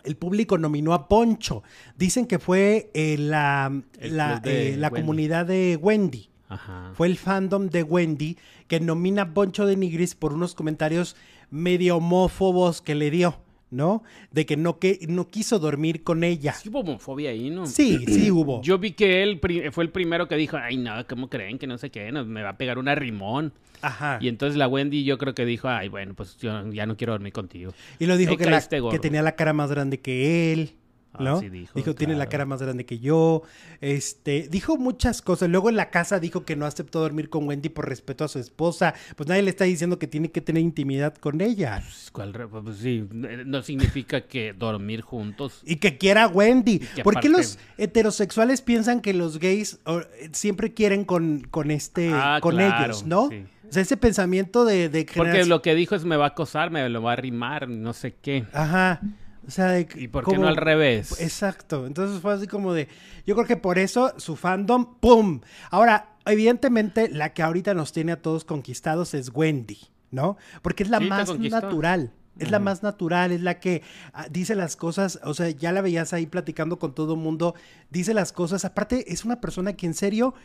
[0.04, 1.64] el público nominó a Poncho.
[1.98, 6.30] Dicen que fue eh, la, la, eh, la comunidad de Wendy.
[6.50, 6.92] Ajá.
[6.96, 11.16] Fue el fandom de Wendy que nomina a Poncho de Nigris por unos comentarios
[11.50, 13.40] medio homófobos que le dio,
[13.70, 14.04] ¿no?
[14.32, 16.54] De que no, que, no quiso dormir con ella.
[16.54, 17.66] Sí hubo homofobia ahí, ¿no?
[17.66, 18.62] Sí, sí hubo.
[18.62, 19.40] Yo vi que él
[19.72, 21.58] fue el primero que dijo, ay, no, ¿cómo creen?
[21.60, 23.54] Que no sé qué, no, me va a pegar una rimón.
[23.82, 24.18] Ajá.
[24.22, 27.14] Y entonces la Wendy yo creo que dijo, ay, bueno, pues yo ya no quiero
[27.14, 27.74] dormir contigo.
[28.00, 30.72] Y lo dijo que, la- que tenía la cara más grande que él.
[31.20, 31.40] Ah, ¿No?
[31.40, 33.44] sí dijo, tiene la cara más grande que yo.
[33.82, 35.50] Este, dijo muchas cosas.
[35.50, 38.40] Luego en la casa dijo que no aceptó dormir con Wendy por respeto a su
[38.40, 38.94] esposa.
[39.16, 41.82] Pues nadie le está diciendo que tiene que tener intimidad con ella.
[41.84, 45.62] Pues, ¿cuál re- pues, sí, eh, no significa que dormir juntos.
[45.66, 46.80] Y que quiera Wendy.
[46.80, 52.12] que ¿Por qué los heterosexuales piensan que los gays eh, siempre quieren con, con este,
[52.14, 53.30] Ah, con claro, ellos, ¿no?
[53.30, 53.46] sí.
[53.70, 56.72] O sea, ese pensamiento de, de Porque lo que dijo es me va a acosar,
[56.72, 58.46] me lo va a rimar, no sé qué.
[58.54, 59.02] Ajá.
[59.48, 61.22] O sea, de, ¿Y por qué como- no al revés?
[61.22, 61.88] Exacto.
[61.88, 62.88] Entonces fue así como de.
[63.26, 65.40] Yo creo que por eso su fandom, ¡pum!
[65.72, 69.80] Ahora, evidentemente, la que ahorita nos tiene a todos conquistados es Wendy,
[70.12, 70.38] ¿no?
[70.62, 72.12] Porque es la Sí, más natural.
[72.40, 73.82] Es la más natural, es la que
[74.14, 77.56] ah, dice las cosas, o sea, ya la veías ahí platicando con todo el mundo,
[77.90, 80.36] dice las cosas, aparte es una persona que en serio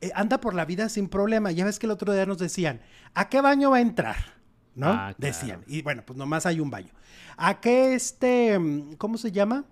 [0.00, 1.50] eh, anda por la vida sin problema.
[1.50, 2.82] Ya ves que el otro día nos decían,
[3.14, 4.37] ¿a qué baño va a entrar?
[4.78, 4.86] ¿No?
[4.88, 5.16] Ah, claro.
[5.18, 5.64] Decían.
[5.66, 6.92] Y bueno, pues nomás hay un baño.
[7.36, 9.64] ¿A qué este, mm, cómo se llama?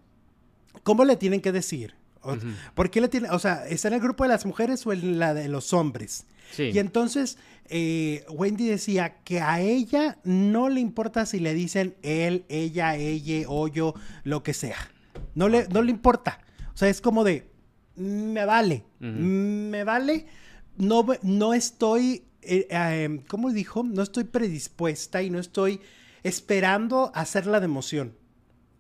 [0.83, 1.95] ¿Cómo le tienen que decir?
[2.23, 2.37] O-.
[2.75, 5.19] ¿Por qué le tienen, o sea, está en el grupo de las mujeres o en
[5.21, 6.27] la de los hombres?
[6.51, 6.71] Sí.
[6.75, 7.39] Y entonces
[7.69, 13.49] eh, Wendy decía que a ella no le importa si le dicen él, ella, ella,
[13.49, 14.77] hoyo, lo que sea.
[15.35, 16.41] No le, no le importa.
[16.75, 17.49] O sea, es como de,
[17.97, 19.09] me vale, Ujú.
[19.09, 20.27] me vale.
[20.77, 23.83] No, no estoy, eh, eh, ¿cómo dijo?
[23.83, 25.81] No estoy predispuesta y no estoy
[26.23, 28.15] esperando hacerla de emoción.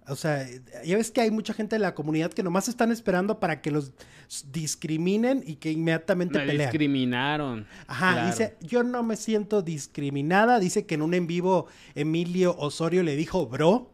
[0.09, 0.47] O sea,
[0.85, 3.73] ya ves que hay mucha gente de la comunidad que nomás están esperando para que
[3.73, 3.93] los
[4.53, 6.71] discriminen y que inmediatamente Me pelean.
[6.71, 7.67] discriminaron.
[7.89, 8.27] Ajá, Claro.
[8.29, 10.61] dice, yo no me siento discriminada.
[10.61, 13.93] Dice que en un en vivo Emilio Osorio le dijo, bro.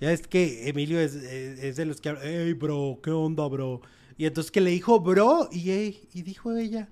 [0.00, 3.46] Ya es que Emilio es, es- es de los que habla, hey, bro, ¿qué onda,
[3.48, 3.82] bro?
[4.16, 5.70] Y entonces que le dijo, bro, y,
[6.14, 6.88] y dijo ella,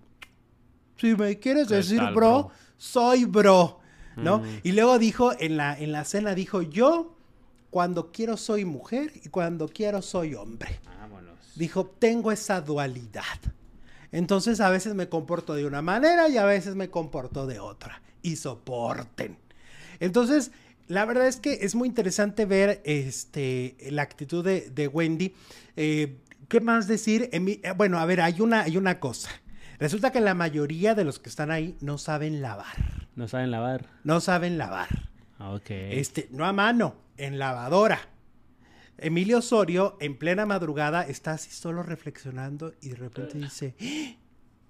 [0.96, 2.50] si me quieres ¿Qué decir, tal, bro, bro?
[2.76, 3.80] soy bro,
[4.16, 4.36] ¿no?
[4.36, 4.46] Ujú.
[4.62, 7.16] Y luego dijo, en la, en la cena dijo, yo
[7.70, 10.80] cuando quiero soy mujer y cuando quiero soy hombre.
[10.84, 11.34] Vámonos.
[11.54, 13.22] Dijo, tengo esa dualidad.
[14.12, 18.00] Entonces a veces me comporto de una manera y a veces me comporto de otra.
[18.22, 19.36] Y soporten.
[20.00, 20.52] Entonces,
[20.88, 25.34] la verdad es que es muy interesante ver este, la actitud de, de Wendy.
[25.76, 27.28] Eh, ¿Qué más decir?
[27.32, 29.28] Eh, bueno, a ver, hay una, hay una cosa.
[29.78, 33.08] Resulta que la mayoría de los que están ahí no saben lavar.
[33.14, 33.86] No saben lavar.
[34.04, 34.88] No saben lavar.
[35.38, 35.70] Ah, Ok.
[35.70, 37.98] Este, no a mano, en lavadora.
[38.98, 44.16] Emilio Osorio, en plena madrugada, está así solo reflexionando y de repente dice, "¡Ah!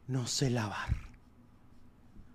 [0.09, 0.97] no sé lavar.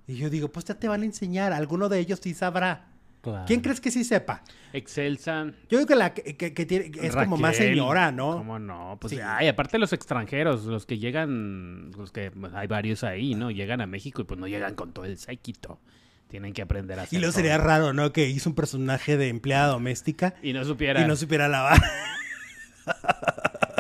[0.08, 2.91] Y yo digo, pues ya te van a enseñar, alguno de ellos sí sabrá.
[3.22, 3.44] Claro.
[3.46, 4.44] ¿Quién crees que sí sepa?
[4.74, 5.46] Excelsa.
[5.70, 8.32] Yo digo que, la, que, que- que tiene- es como más señora, ¿no?
[8.38, 8.98] ¿Cómo no?
[9.00, 9.20] Pues, Sí.
[9.24, 13.52] ay, aparte los extranjeros, los que llegan, los que pues, hay varios ahí, ¿no?
[13.52, 15.80] Llegan a México y pues no llegan con todo el séquito.
[16.30, 17.32] Tienen que aprender a hacer Y todo.
[17.32, 18.12] sería raro, ¿no?
[18.12, 21.02] Que hizo un personaje de empleada doméstica Y no supiera.
[21.02, 21.80] y no supiera lavar.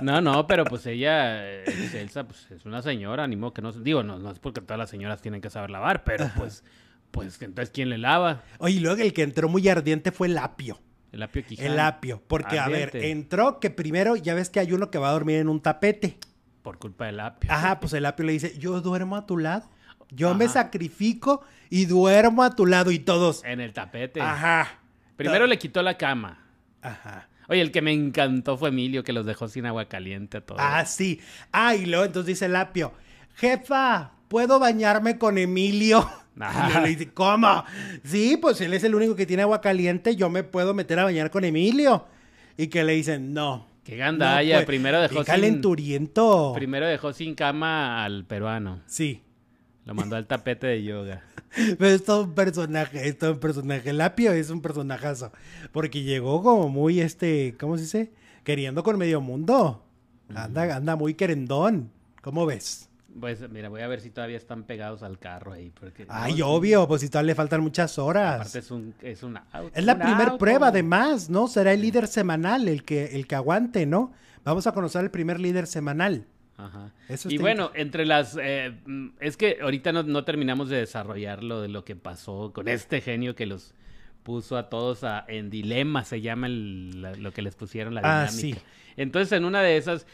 [0.03, 3.71] No, no, pero pues ella, Excelsa, pues es una señora, ni modo que no.
[3.71, 6.63] Digo, no, no es porque todas las señoras tienen que saber lavar, pero pues,
[7.11, 8.43] pues entonces, ¿quién le lava?
[8.57, 10.79] Oye, y luego el que entró muy ardiente fue el apio.
[11.11, 11.73] El apio Quijano.
[11.73, 12.23] El apio.
[12.27, 15.37] Porque, a ver, entró que primero, ya ves que hay uno que va a dormir
[15.37, 16.17] en un tapete.
[16.61, 17.51] Por culpa del apio.
[17.51, 19.69] Ajá, pues el apio le dice, yo duermo a tu lado.
[20.09, 23.43] Yo me sacrifico y duermo a tu lado y todos.
[23.45, 24.21] En el tapete.
[24.21, 24.79] Ajá.
[25.15, 26.39] Primero le quitó la cama.
[26.81, 27.29] Ajá.
[27.47, 30.61] Oye, el que me encantó fue Emilio, que los dejó sin agua caliente a todos.
[30.63, 31.19] Ah, sí.
[31.51, 32.93] Ah, y luego entonces dice el apio,
[33.35, 36.09] jefa, ¿puedo bañarme con Emilio?
[36.69, 37.63] Y yo le dice, ¿cómo?
[38.03, 41.03] Sí, pues él es el único que tiene agua caliente, yo me puedo meter a
[41.03, 42.05] bañar con Emilio.
[42.57, 43.67] Y que le dicen, no.
[43.83, 44.57] Qué gandalla.
[44.57, 46.51] pues, Primero dejó qué sin- calenturiento.
[46.53, 48.81] Primero dejó sin cama al peruano.
[48.85, 49.23] Sí.
[49.85, 51.23] Lo mandó al tapete de yoga.
[51.79, 53.89] Pero es todo un personaje, es todo un personaje.
[53.89, 55.31] El apio es un personajazo.
[55.71, 58.11] Porque llegó como muy, este, ¿cómo se dice?
[58.43, 59.83] Queriendo con medio mundo.
[60.33, 61.91] Anda, anda muy querendón.
[62.21, 62.87] ¿Cómo ves?
[63.19, 65.71] Pues mira, voy a ver si todavía están pegados al carro ahí.
[65.77, 68.35] Porque, Ay, no, obvio, pues si todavía le faltan muchas horas.
[68.41, 69.71] Aparte es un, es un auto.
[69.73, 70.37] Es la un primer auto.
[70.37, 71.47] prueba, además, ¿no?
[71.47, 74.13] Será el líder semanal el que, el que aguante, ¿no?
[74.43, 76.25] Vamos a conocer el primer líder semanal.
[76.57, 76.91] Ajá.
[77.09, 78.37] Eso y bueno, entre las...
[78.41, 82.51] eh, mm, es que ahorita no, no terminamos de desarrollar lo de lo que pasó
[82.53, 83.73] con este genio que los
[84.23, 88.01] puso a todos a- en dilema, se llama el- la- lo que les pusieron la
[88.03, 88.59] Ah, dinámica.
[88.59, 88.65] sí.
[88.95, 90.05] Entonces, en una de esas,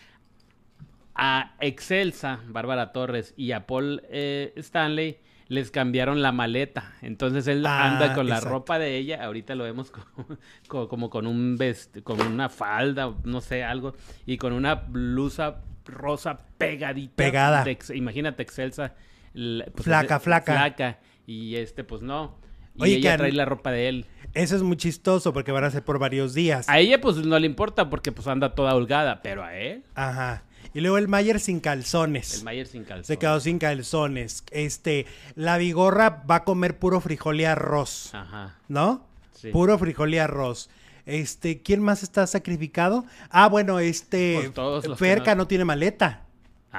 [1.18, 6.94] a Excelsa, Bárbara Torres y a Paul eh, Stanley les cambiaron la maleta.
[7.02, 9.24] Entonces él Ah, anda con la ropa de ella.
[9.24, 10.28] Ahorita lo vemos como,
[10.68, 13.96] como, como con un vest con una falda, no sé, algo.
[14.26, 17.16] Y con una blusa rosa pegadita.
[17.16, 17.64] Pegada.
[17.64, 18.94] de imagínate Excelsa.
[19.34, 20.54] pues, Flaca, es- flaca.
[20.54, 21.00] Flaca.
[21.26, 22.36] Y este, pues no.
[22.76, 24.06] Y Oye, ella que- trae la ropa de él.
[24.34, 26.68] Eso es muy chistoso porque van a ser por varios días.
[26.70, 29.22] A ella, pues no le importa porque pues anda toda holgada.
[29.24, 30.44] Pero a él, Ajá.
[30.74, 32.38] Y luego el Mayer sin calzones.
[32.40, 33.06] el Mayer sin calzón.
[33.06, 34.44] Se quedó sin calzones.
[34.52, 35.06] Este,
[35.36, 38.56] la vigorra va a comer puro frijol y arroz, Ajá.
[38.68, 39.06] ¿no?
[39.34, 39.50] Sí.
[39.50, 40.70] Puro frijol y arroz.
[41.06, 43.06] Este, ¿quién más está sacrificado?
[43.30, 46.24] Ah, bueno, este, Pues todos los que Ferca no- no tiene maleta.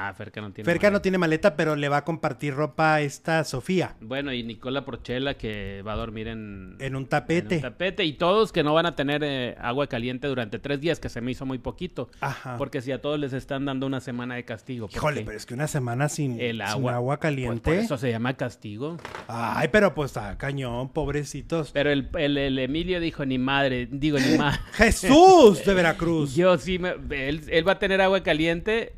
[0.07, 0.65] Ah, Ferca no tiene.
[0.65, 0.91] Ferca maleta.
[0.91, 4.85] no tiene maleta, pero le va a compartir ropa a esta Sofía Bueno, y Nicola
[4.85, 7.55] Porchela que va a dormir en, en un en tapete.
[7.57, 8.05] un tapete.
[8.05, 11.21] Y todos que no van a tener eh, agua caliente durante tres días, que se
[11.21, 12.09] me hizo muy poquito.
[12.21, 12.55] Ajá.
[12.57, 14.87] Porque si a todos les están dando una semana de castigo.
[14.87, 17.61] ¿por Híjole, pero es que una semana sin, el sin agua, agua Pues caliente.
[17.61, 18.97] por eso se llama castigo.
[19.27, 21.71] Ay, pero pues está cañón, pobrecitos.
[21.71, 24.59] Pero el, el- el Emilio dijo, ni madre, digo, ni madre.
[24.73, 26.35] Jesús de Veracruz.
[26.35, 28.93] Yo sí, me- él, él va a tener agua caliente.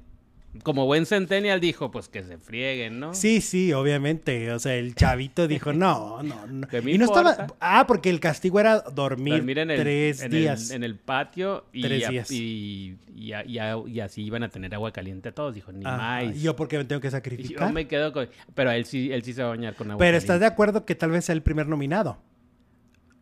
[0.64, 3.14] Como buen centennial dijo, pues que se frieguen, ¿no?
[3.14, 4.52] Sí, sí, obviamente.
[4.52, 6.68] O sea, el chavito dijo, no, no, no.
[6.90, 7.48] Y no estaba.
[7.62, 10.70] Ah, porque el castigo era dormir, dormir en el, tres en días.
[10.70, 12.32] El, en el patio y, Tres a- días.
[12.32, 15.56] y, y a- y a- y así iban a tener agua caliente todos.
[15.56, 16.36] Dijo, ni más.
[16.36, 17.70] ¿y yo porque me tengo que sacrificar.
[17.70, 18.28] yo me quedo con...
[18.54, 20.86] Pero él sí, él sí se va a bañar con agua Pero estás de acuerdo
[20.86, 22.18] que tal vez sea el primer nominado.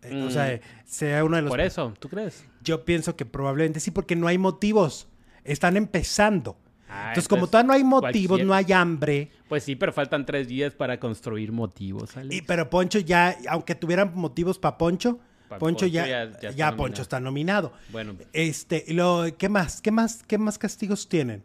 [0.02, 0.32] Eh, O Mm.
[0.32, 1.50] sea, sea uno de los.
[1.52, 2.44] Por eso, ¿tú crees?
[2.64, 5.08] Yo pienso que probablemente sí, porque no hay motivos.
[5.44, 6.58] Están empezando.
[6.90, 9.32] Ah, entonces, como todavía no hay motivos, cualquier- no hay hambre.
[9.48, 12.36] Pues sí, pero faltan tres días para construir motivos, Alex.
[12.36, 16.40] Y, pero Poncho ya, aunque tuvieran motivos para Poncho, Pa' Poncho, Poncho ya, ya- ya,
[16.42, 17.74] ya está Poncho está nominado.
[17.92, 19.82] Bueno, Este, lo, ¿qué más?
[19.82, 20.24] ¿Qué más?
[20.28, 21.44] ¿Qué más castigos tienen?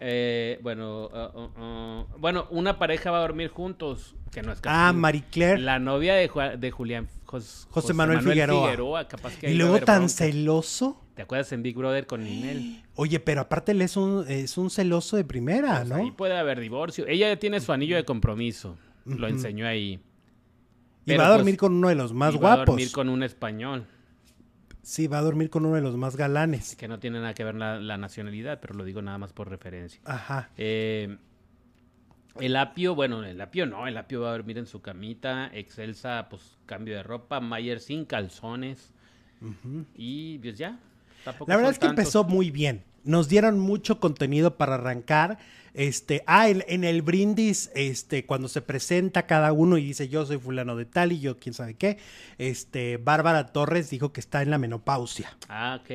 [0.00, 4.58] eh, bueno, uh, uh, uh, bueno, una pareja va a dormir juntos, que no es
[4.60, 5.00] Ah, castigo.
[5.00, 5.58] Marie Claire.
[5.60, 9.08] La novia de, Ju- de Julián Jos- José Manuel Figueroa.
[9.08, 10.08] capaz que y luego tan bronca.
[10.14, 11.02] celoso.
[11.16, 12.82] ¿Te acuerdas en Big Brother con Ninel?
[12.94, 15.96] Oye, pero aparte él es un, es un celoso de primera, Pues ¿no?
[15.96, 17.06] Ahí puede haber divorcio.
[17.08, 18.76] Ella ya tiene su anillo de compromiso.
[19.06, 19.98] Lo enseñó ahí.
[21.06, 22.66] y va a dormir pues, con uno de los más Y va a guapos.
[22.74, 23.86] dormir con un español.
[24.82, 26.76] Sí, va a dormir con uno de los más galanes.
[26.76, 29.48] Que no tiene nada que ver la, la nacionalidad, pero lo digo nada más por
[29.48, 30.00] referencia.
[30.04, 30.50] Ajá.
[30.56, 31.16] Eh,
[32.40, 35.50] el apio, bueno, el apio no, el apio va a dormir en su camita.
[35.54, 37.40] Excelsa, pues cambio de ropa.
[37.40, 38.92] Mayer sin calzones.
[39.94, 40.78] Y pues ya.
[41.26, 42.02] Tampoco La verdad es que tantos.
[42.04, 42.82] empezó muy bien.
[43.04, 45.38] Nos dieron mucho contenido para arrancar.
[45.74, 50.24] Este, ah, en, en el brindis, este, cuando se presenta cada uno y dice yo
[50.24, 51.98] soy fulano de tal y yo quién sabe qué,
[52.38, 55.36] este, Bárbara Torres dijo que está en la menopausia.
[55.50, 55.90] Ah, ok.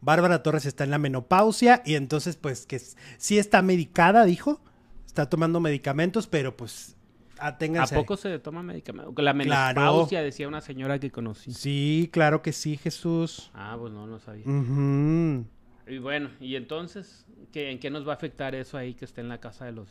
[0.00, 2.80] Bárbara Torres está en la menopausia y entonces pues que
[3.18, 4.58] sí está medicada, dijo,
[5.06, 6.96] está tomando medicamentos, pero pues
[7.38, 7.94] ¿A aténganse.
[7.94, 9.10] poco se toma medicamento?
[9.22, 9.74] La Claro.
[9.80, 11.52] menopausia, decía una señora que conocí.
[11.52, 13.50] Sí, claro que sí, Jesús.
[13.54, 14.44] Ah, pues no, no sabía.
[14.46, 15.44] Ujú.
[15.88, 19.20] Y bueno, y entonces, ¿qué, ¿en qué nos va a afectar eso ahí que esté
[19.20, 19.88] en la casa de los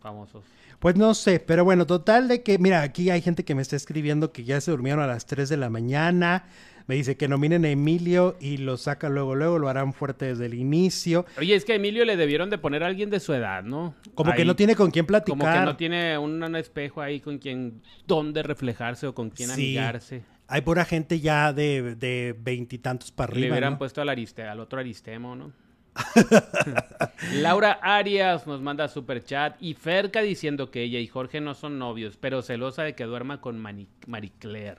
[0.00, 0.44] famosos?
[0.80, 3.76] Pues no sé, pero bueno, total de que, mira, aquí hay gente que me está
[3.76, 6.44] escribiendo que ya se durmieron a las 3 de la mañana.
[6.86, 10.46] Me dice que nominen a Emilio y lo saca luego, luego, lo harán fuerte desde
[10.46, 11.24] el inicio.
[11.38, 13.94] Oye, es que a Emilio le debieron de poner a alguien de su edad, ¿no?
[14.14, 15.38] Como que no tiene con quién platicar.
[15.38, 19.48] Como que no tiene un, un espejo ahí con quien, dónde reflejarse o con quien
[19.50, 19.76] Sí.
[19.78, 20.22] amigarse.
[20.46, 23.54] Hay pura gente ya de de veintitantos para le arriba.
[23.54, 23.78] hubieran ¿no?
[23.78, 25.52] puesto al, ariste, al otro Aristemo, ¿no?
[27.34, 31.78] Laura Arias nos manda super chat y Ferca diciendo que ella y Jorge no son
[31.78, 34.78] novios, pero celosa de que duerma con Mani- Marie Claire.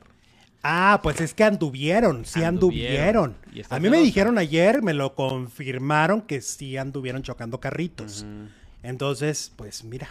[0.67, 3.37] Ah, pues es que anduvieron, sí Anduvieron.
[3.69, 8.25] A mí me dijeron ayer, me lo confirmaron que sí anduvieron chocando carritos.
[8.81, 10.09] Entonces, pues mira,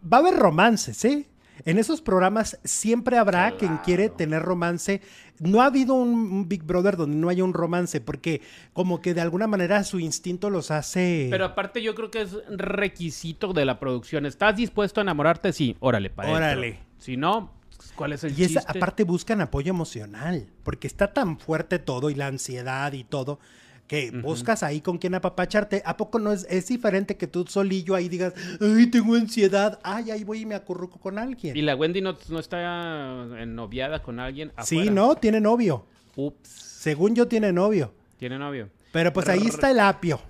[0.00, 1.26] va a haber romances, ¿eh?
[1.64, 5.02] En esos programas siempre habrá quien quiere tener romance.
[5.40, 8.42] No ha habido un, un Big Brother donde no haya un romance, porque
[8.72, 11.26] como que de alguna manera su instinto los hace...
[11.28, 14.26] Pero aparte yo creo que es requisito de la producción.
[14.26, 15.52] ¿Estás dispuesto a enamorarte?
[15.52, 16.78] Sí, órale, para Órale.
[16.98, 17.59] Si no,
[17.94, 18.60] ¿cuál es el y chiste?
[18.66, 23.38] aparte buscan apoyo emocional, porque está tan fuerte todo y la ansiedad y todo,
[23.86, 25.82] que buscas ahí con quien apapacharte.
[25.84, 30.12] ¿A poco no es, es diferente que tú solillo ahí digas, ay, tengo ansiedad, ay,
[30.12, 31.56] ahí voy y me acurruco con alguien?
[31.56, 35.84] Y la Wendy no, no está noviada con alguien Sí, no, tiene novio.
[36.14, 36.48] Ups.
[36.48, 37.92] Según yo tiene novio.
[38.16, 38.68] ¿Tiene novio?
[38.92, 40.20] Pero pues ahí está el apio.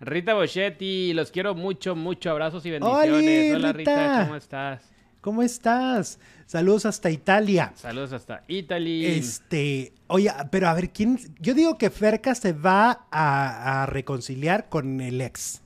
[0.00, 2.30] Rita Boschetti, los quiero mucho, mucho.
[2.30, 3.12] Abrazos y bendiciones.
[3.12, 4.24] ¡Oli, Hola Rita, Rita!
[4.24, 4.82] ¿cómo estás?
[5.26, 6.20] ¿Cómo estás?
[6.46, 7.72] Saludos hasta Italia.
[7.74, 9.06] Saludos hasta Italy.
[9.06, 11.18] Este, oye, pero a ver, ¿quién?
[11.40, 15.62] Yo digo que Ferca se va a, a reconciliar con el ex.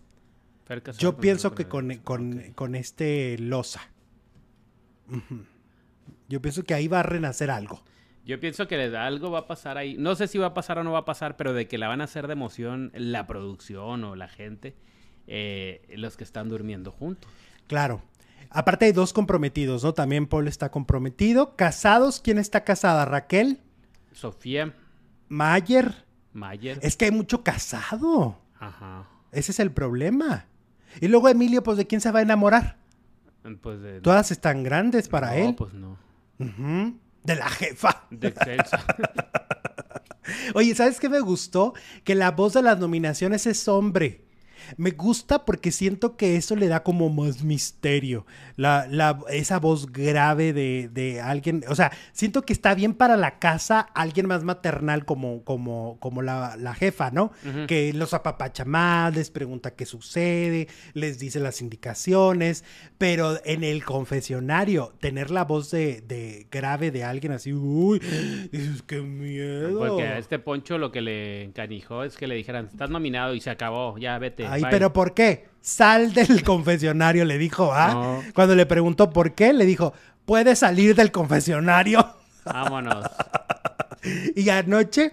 [0.65, 3.83] Ferca Yo pienso que con, el- con, con este Loza.
[6.31, 7.83] Yo pienso que ahí va a renacer algo.
[8.25, 9.95] Yo pienso que algo va a pasar ahí.
[9.99, 11.89] No sé si va a pasar o no va a pasar, pero de que la
[11.89, 14.75] van a hacer de emoción la producción o la gente,
[15.27, 17.31] eh, los que están durmiendo juntos.
[17.67, 18.01] Claro.
[18.51, 19.95] Aparte hay dos comprometidos, ¿no?
[19.95, 21.55] También Paul está comprometido.
[21.57, 23.05] Casados, ¿quién está casada?
[23.05, 23.61] Raquel,
[24.13, 24.75] Sofía
[25.29, 26.05] Mayer.
[26.33, 26.79] Mayer.
[26.83, 28.39] Es que hay mucho casado.
[28.59, 29.09] Ajá.
[29.33, 30.47] Ese es el problema.
[31.01, 32.77] Y luego Emilio, pues ¿de quién se va a enamorar?
[33.63, 35.55] Pues de, Todas están grandes para no, él.
[35.55, 35.97] pues no.
[36.39, 38.05] De la jefa.
[38.11, 38.85] De Excelsa.
[40.55, 41.75] Oye, ¿sabes qué me gustó?
[42.05, 44.25] Que la voz de las nominaciones es hombre.
[44.77, 48.27] Me gusta porque siento que eso le da como más misterio.
[48.57, 51.65] La, la- esa voz grave de, de alguien.
[51.69, 56.23] O sea, siento que está bien para la casa alguien más maternal como, como, como
[56.23, 57.33] la, la jefa, ¿no?
[57.67, 62.65] Que los apapacha más, les pregunta qué sucede, les dice las indicaciones.
[62.99, 67.99] Pero en el confesionario, tener la voz de, de grave de alguien así, uy,
[68.53, 69.79] dices, qué miedo.
[69.79, 73.41] Porque a este Poncho lo que le encanijó es que le dijeran, estás nominado y
[73.41, 74.47] se acabó, ya vete.
[74.53, 74.71] Ay, bye".
[74.71, 75.49] pero ¿por qué?
[75.61, 77.93] Sal del confesionario, le dijo, ¿ah?
[77.93, 78.23] No.
[78.35, 79.93] Cuando le preguntó por qué, le dijo,
[80.25, 82.07] puedes salir del confesionario.
[82.45, 83.05] Vámonos.
[84.35, 85.13] Y anoche,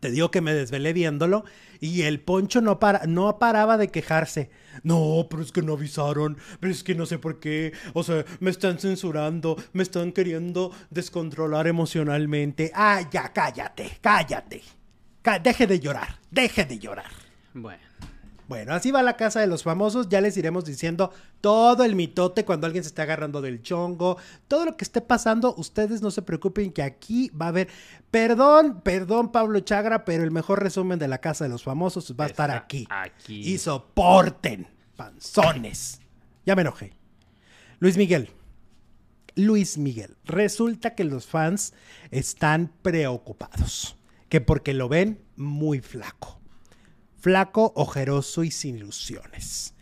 [0.00, 1.44] te digo que me desvelé viéndolo,
[1.80, 4.50] y el poncho no, para, no paraba de quejarse.
[4.82, 7.72] No, pero es que no avisaron, pero es que no sé por qué.
[7.92, 12.70] O sea, me están censurando, me están queriendo descontrolar emocionalmente.
[12.74, 14.62] Ah, ya, cállate, cállate.
[15.22, 17.10] Cá- deje de llorar, deje de llorar.
[17.52, 17.82] Bueno.
[18.48, 20.08] Bueno, así va la casa de los famosos.
[20.08, 24.18] Ya les iremos diciendo todo el mitote cuando alguien se está agarrando del chongo.
[24.46, 27.68] Todo lo que esté pasando, ustedes no se preocupen que aquí va a haber...
[28.10, 32.24] Perdón, perdón Pablo Chagra, pero el mejor resumen de la casa de los famosos va
[32.24, 32.86] a estar aquí.
[32.88, 33.40] aquí.
[33.40, 36.00] Y soporten, panzones.
[36.44, 36.92] Ya me enojé.
[37.80, 38.30] Luis Miguel.
[39.34, 40.16] Luis Miguel.
[40.24, 41.74] Resulta que los fans
[42.12, 43.96] están preocupados.
[44.28, 46.36] Que porque lo ven muy flaco
[47.26, 49.74] flaco, ojeroso y sin ilusiones.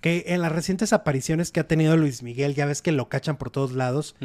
[0.00, 3.36] Que en las recientes apariciones que ha tenido Luis Miguel, ya ves que lo cachan
[3.36, 4.16] por todos lados,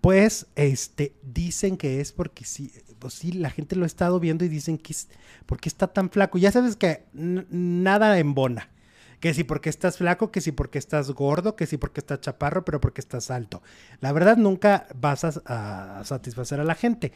[0.00, 4.44] pues este dicen que es porque sí, pues sí, la gente lo ha estado viendo
[4.44, 5.08] y dicen que es
[5.44, 6.38] porque está tan flaco.
[6.38, 8.70] Ya sabes que nada embona.
[9.18, 12.64] Que si porque estás flaco, que si porque estás gordo, que si porque estás chaparro,
[12.64, 13.60] pero porque estás alto.
[13.98, 17.12] La verdad nunca vas a, a satisfacer a la gente.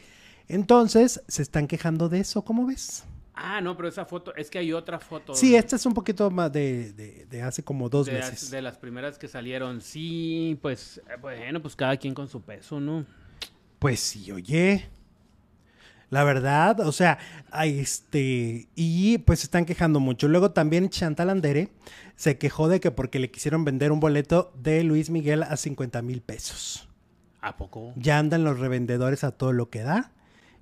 [0.49, 3.05] Entonces se están quejando de eso, ¿cómo ves?
[3.35, 5.33] Ah, no, pero esa foto, es que hay otra foto.
[5.35, 8.43] Sí, esta es un poquito más de, de- de hace como dos de, meses.
[8.43, 9.81] las, de las primeras que salieron.
[9.81, 13.05] Sí, pues, eh, bueno, pues cada quien con su peso, ¿no?
[13.79, 14.89] Pues sí, oye.
[16.11, 17.17] La verdad, o sea,
[17.63, 20.27] este, y pues se están quejando mucho.
[20.27, 21.69] Luego también Chantal Andere
[22.15, 26.01] se quejó de que porque le quisieron vender un boleto de Luis Miguel a 50
[26.03, 26.87] mil pesos.
[27.41, 27.91] ¿A poco?
[27.97, 30.11] Ya andan los revendedores a todo lo que da.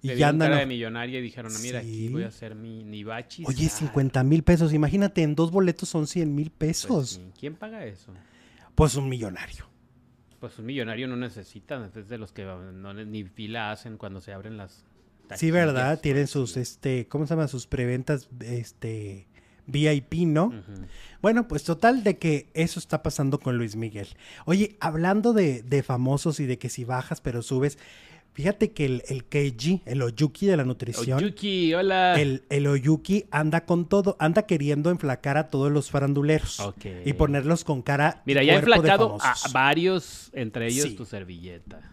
[0.04, 0.50] Y Le ya andan.
[0.50, 1.88] cara de millonaria y dijeron, mira, Sí.
[1.88, 3.46] aquí voy a hacer mi nibachi.
[3.48, 4.74] Oye, 50 mil pesos.
[4.74, 7.20] Imagínate, en dos boletos son 100 mil pesos.
[7.40, 8.14] ¿Quién paga eso?
[8.76, 9.66] Pues un millonario.
[10.40, 14.34] Pues un millonario no necesita, es de los que no, ni fila hacen cuando se
[14.34, 15.90] abren las Sí, taquillas, ¿verdad?
[15.94, 16.34] pues, Tienen sí.
[16.34, 17.48] sus, este, ¿cómo se llama?
[17.48, 19.28] Sus preventas, este,
[19.68, 20.52] VIP, ¿no?
[21.22, 24.08] Bueno, pues total de que eso está pasando con Luis Miguel.
[24.46, 27.78] Oye, hablando de, de famosos y de que si bajas pero subes,
[28.34, 32.20] fíjate que el, el Keiji, el Oyuki de la nutrición, Oyuki, hola.
[32.20, 36.86] el, el Oyuki anda con todo, anda queriendo enflacar a todos los faranduleros Ok.
[37.06, 40.96] y ponerlos con cara Mira, ya ha enflacado a varios, entre ellos Sí.
[40.96, 41.90] tu servilleta.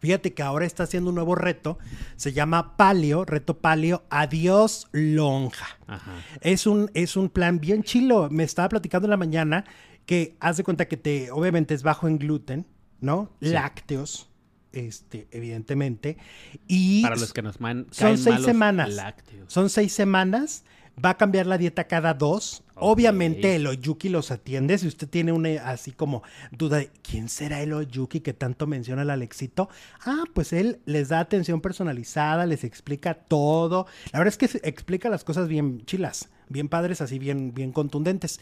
[0.00, 1.78] Fíjate que ahora está haciendo un nuevo reto,
[2.16, 5.78] se llama Palio, reto Palio, adiós lonja.
[5.86, 6.10] Ajá.
[6.40, 8.28] Es un, es un plan bien chilo.
[8.28, 9.64] Me estaba platicando en la mañana
[10.04, 12.66] que haz de cuenta que te, obviamente es bajo en gluten,
[13.00, 13.30] ¿no?
[13.40, 13.50] Sí.
[13.50, 14.28] Lácteos,
[14.72, 16.16] este, evidentemente.
[16.66, 18.92] Y Para los que nos man, son seis semanas.
[18.94, 19.52] lácteos.
[19.52, 20.64] son seis semanas.
[21.02, 22.64] Va a cambiar la dieta cada dos.
[22.74, 24.76] Obviamente el Oyuki los atiende.
[24.76, 29.00] Si usted tiene una así como duda de quién será el Oyuki que tanto menciona
[29.00, 29.70] el Alexito,
[30.04, 33.86] ah, pues él les da atención personalizada, les explica todo.
[34.12, 37.72] La verdad es que se- explica las cosas bien chilas, bien padres, así bien, bien
[37.72, 38.38] contundentes.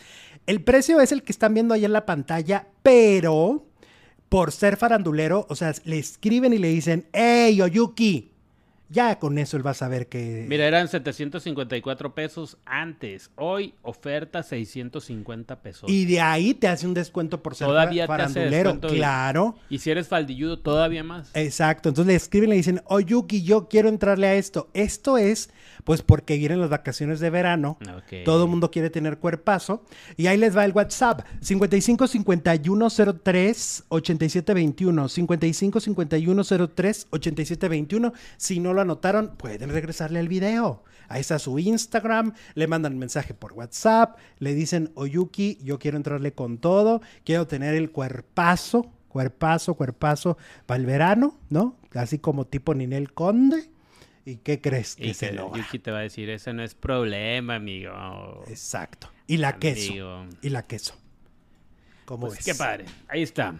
[0.46, 3.64] El precio es el que están viendo ahí en la pantalla, pero
[4.30, 8.30] por ser farandulero, o sea, le escriben y le dicen, hey, Oyuki,
[8.92, 10.44] Ya con eso él va a saber que...
[10.48, 13.30] Mira, eran 754 pesos antes.
[13.36, 15.88] Hoy, oferta 650 pesos.
[15.88, 19.54] Y de ahí te hace un descuento por ser Todavía te hace y- Claro.
[19.68, 21.30] Y si eres faldilludo, todavía más.
[21.34, 24.68] Exacto, entonces le escriben y le dicen, Oyuki, yo quiero entrarle a esto.
[24.74, 25.50] Esto es,
[25.84, 27.78] pues porque vienen las vacaciones de verano,
[28.24, 29.84] todo el mundo quiere tener cuerpazo,
[30.16, 32.88] y ahí les va el WhatsApp, 55 51
[33.22, 38.12] 03 87 21, 55 51 03 87 21.
[38.36, 40.82] Si no lo anotaron, pueden regresarle al video.
[41.08, 46.32] Ahí está su Instagram, le mandan mensaje por WhatsApp, le dicen, Oyuki, yo quiero entrarle
[46.32, 51.76] con todo, quiero tener el cuerpazo, cuerpazo, cuerpazo para el verano, ¿no?
[51.94, 53.70] Así como tipo Ninel Conde.
[54.24, 55.60] ¿Y qué crees que Y se que logra?
[55.60, 58.44] Yuki te va a decir, ese no es problema, amigo.
[58.46, 59.10] Exacto.
[59.26, 60.26] Y la queso.
[60.42, 60.94] Y la queso.
[62.04, 62.44] ¿Cómo Pues ves?
[62.44, 62.84] qué padre.
[63.08, 63.54] Ahí está.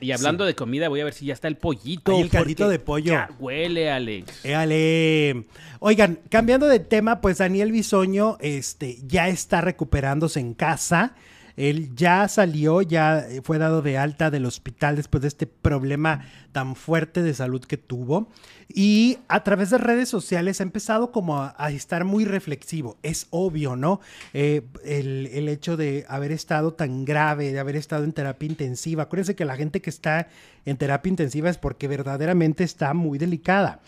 [0.00, 2.12] Y hablando de comida, voy a ver si ya está el pollito.
[2.12, 3.12] Ahí el caldito de pollo.
[3.12, 4.44] Ya huele, Alex.
[4.44, 5.44] Éale.
[5.78, 11.14] Oigan, cambiando de tema, pues Daniel Bisoño este, ya está recuperándose en casa.
[11.60, 16.24] Él ya salió, ya eh, fue dado de alta del hospital después de este problema
[16.52, 18.30] tan fuerte de salud que tuvo.
[18.66, 22.96] Y a través de redes sociales ha empezado como a, estar muy reflexivo.
[23.02, 24.00] Es obvio, ¿no?
[24.32, 29.02] Eh, el, el hecho de haber estado tan grave, de haber estado en terapia intensiva.
[29.02, 30.28] Acuérdense que la gente que está
[30.64, 33.80] en terapia intensiva es porque verdaderamente está muy delicada.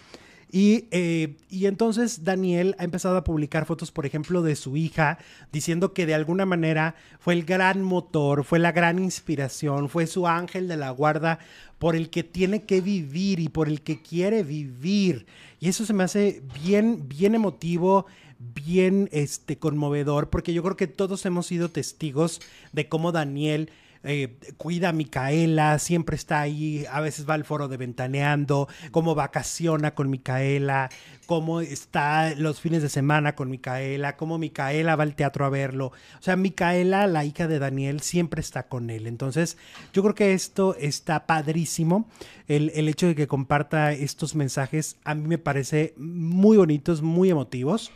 [0.55, 5.17] Y, eh, y entonces Daniel ha empezado a publicar fotos, por ejemplo, de su hija,
[5.51, 10.29] diciendo que de alguna manera fue el gran motor, fue la gran inspiración, fue su
[10.29, 11.39] ángel de la guarda
[11.79, 15.25] por el que tiene que vivir y por el que quiere vivir.
[15.59, 18.05] Y eso se me hace bien, bien emotivo,
[18.39, 22.43] bien este, conmovedor, porque yo creo que todos hemos sido testigos
[22.73, 23.71] de cómo Daniel
[24.05, 29.15] eh, cuida a Micaela, siempre está ahí, a veces va al foro de Ventaneando, cómo
[29.15, 30.91] vacaciona con Micaela,
[31.27, 35.87] cómo está los fines de semana con Micaela, cómo Micaela va al teatro a verlo.
[35.87, 39.07] O sea, Micaela, la hija de Daniel, siempre está con él.
[39.07, 39.57] Entonces,
[39.93, 42.09] yo creo que esto está padrísimo.
[42.49, 47.31] El, el hecho de que comparta estos mensajes a mí me parece muy bonitos, muy
[47.31, 47.93] emotivos.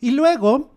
[0.00, 0.70] Y luego,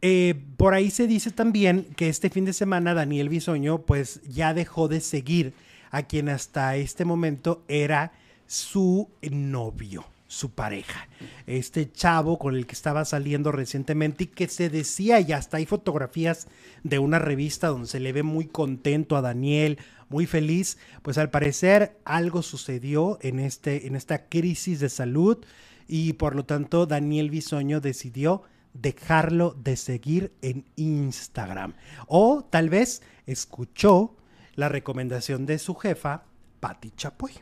[0.00, 4.54] eh, por ahí se dice también que este fin de semana Daniel Bisoño pues ya
[4.54, 5.54] dejó de seguir
[5.90, 8.12] a quien hasta este momento era
[8.46, 11.08] su novio, su pareja.
[11.46, 15.66] Este chavo con el que estaba saliendo recientemente y que se decía, y hasta hay
[15.66, 16.46] fotografías
[16.84, 19.78] de una revista donde se le ve muy contento a Daniel,
[20.08, 25.38] muy feliz, pues al parecer algo sucedió en, este, en esta crisis de salud
[25.86, 28.42] y por lo tanto Daniel Bisoño decidió
[28.74, 31.74] dejarlo de seguir en Instagram.
[32.06, 34.16] O tal vez escuchó
[34.54, 36.24] la recomendación de su jefa,
[36.60, 37.32] Patti Chapoy.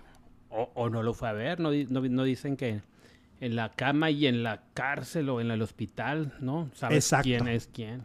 [0.51, 2.83] O, o no lo fue a ver, no, no, no dicen que
[3.41, 6.71] en la cama y en la cárcel o en el hospital, ¿no?
[6.75, 7.25] ¿Sabes Exacto.
[7.25, 8.05] quién es quién?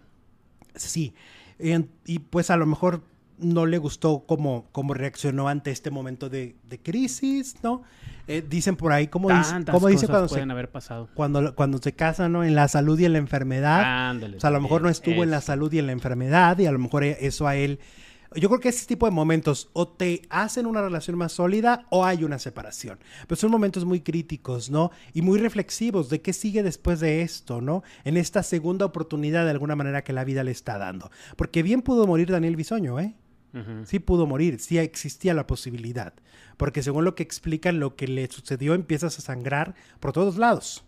[0.76, 1.14] Sí.
[2.06, 3.04] Y pues a lo mejor
[3.42, 7.84] no le gustó cómo, cómo reaccionó ante este momento de, de crisis, ¿no?
[8.28, 11.10] Eh, dicen por ahí, ¿cómo dice, cómo dice cuando se, pueden haber pasado.
[11.14, 12.44] cuando, cuando se casan, ¿no?
[12.44, 14.10] En la salud y en la enfermedad.
[14.10, 14.38] Ándale.
[14.38, 16.66] O sea, a lo mejor no estuvo en la salud y en la enfermedad y
[16.66, 17.80] a lo mejor e- eso a él...
[18.34, 22.06] Yo creo que ese tipo de momentos o te hacen una relación más sólida o
[22.06, 22.98] hay una separación.
[23.28, 24.92] Pero son momentos muy críticos, ¿no?
[25.14, 27.84] Y muy reflexivos de qué sigue después de esto, ¿no?
[28.06, 31.12] En esta segunda oportunidad de alguna manera que la vida le está dando.
[31.36, 33.16] Porque bien pudo morir Daniel Bisoño, ¿eh?
[33.84, 36.14] Sí pudo morir, sí existía la posibilidad.
[36.58, 40.86] Porque según lo que explican, lo que le sucedió empiezas a sangrar por todos lados.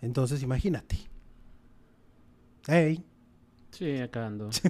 [0.00, 0.98] Entonces, imagínate.
[2.66, 3.02] Hey.
[3.70, 4.50] Sí, acabando.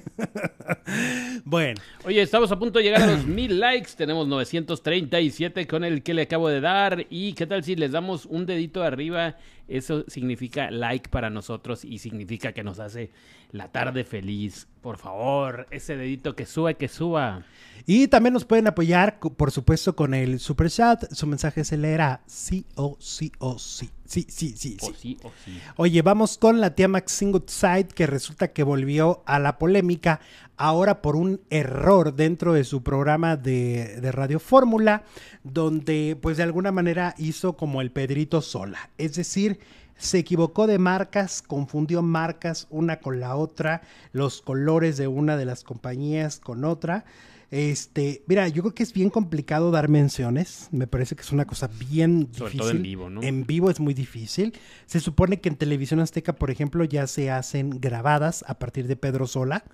[1.45, 3.91] Bueno, Oye, estamos a punto de llegar a los mil likes.
[3.97, 7.07] Tenemos 937 con el que le acabo de dar.
[7.11, 9.37] ¿Y qué tal si les damos un dedito arriba?
[9.69, 13.11] Eso significa like para nosotros y significa que nos hace
[13.51, 14.67] la tarde feliz.
[14.83, 17.45] Por favor, ese dedito que suba, que suba.
[17.87, 21.05] y también nos pueden apoyar, por supuesto, con el super chat.
[21.13, 23.89] Su mensaje se leerá sí o sí o sí.
[24.05, 24.93] Sí, sí, sí, O sí.
[25.01, 25.59] sí, o sí.
[25.77, 30.21] Oye, vamos con la tía Maxine Goodside, que resulta que volvió a la polémica
[30.57, 35.05] ahora por un error dentro de su programa de, de Radio Fórmula,
[35.43, 38.91] donde pues de alguna manera hizo como el Pedrito sola.
[38.99, 39.59] Es decir,
[39.97, 43.83] se equivocó de marcas, confundió marcas una con la otra,
[44.13, 47.05] los colores de una de las compañías con otra.
[47.51, 50.69] Este, mira, yo creo que es bien complicado dar menciones.
[50.73, 52.59] Me parece que es una cosa bien Sobre difícil.
[52.59, 53.23] todo en vivo, ¿no?
[53.23, 54.55] En vivo es muy difícil.
[54.87, 58.97] Se supone que en televisión azteca, por ejemplo, ya se hacen grabadas a partir de
[58.97, 59.65] Pedro Sola.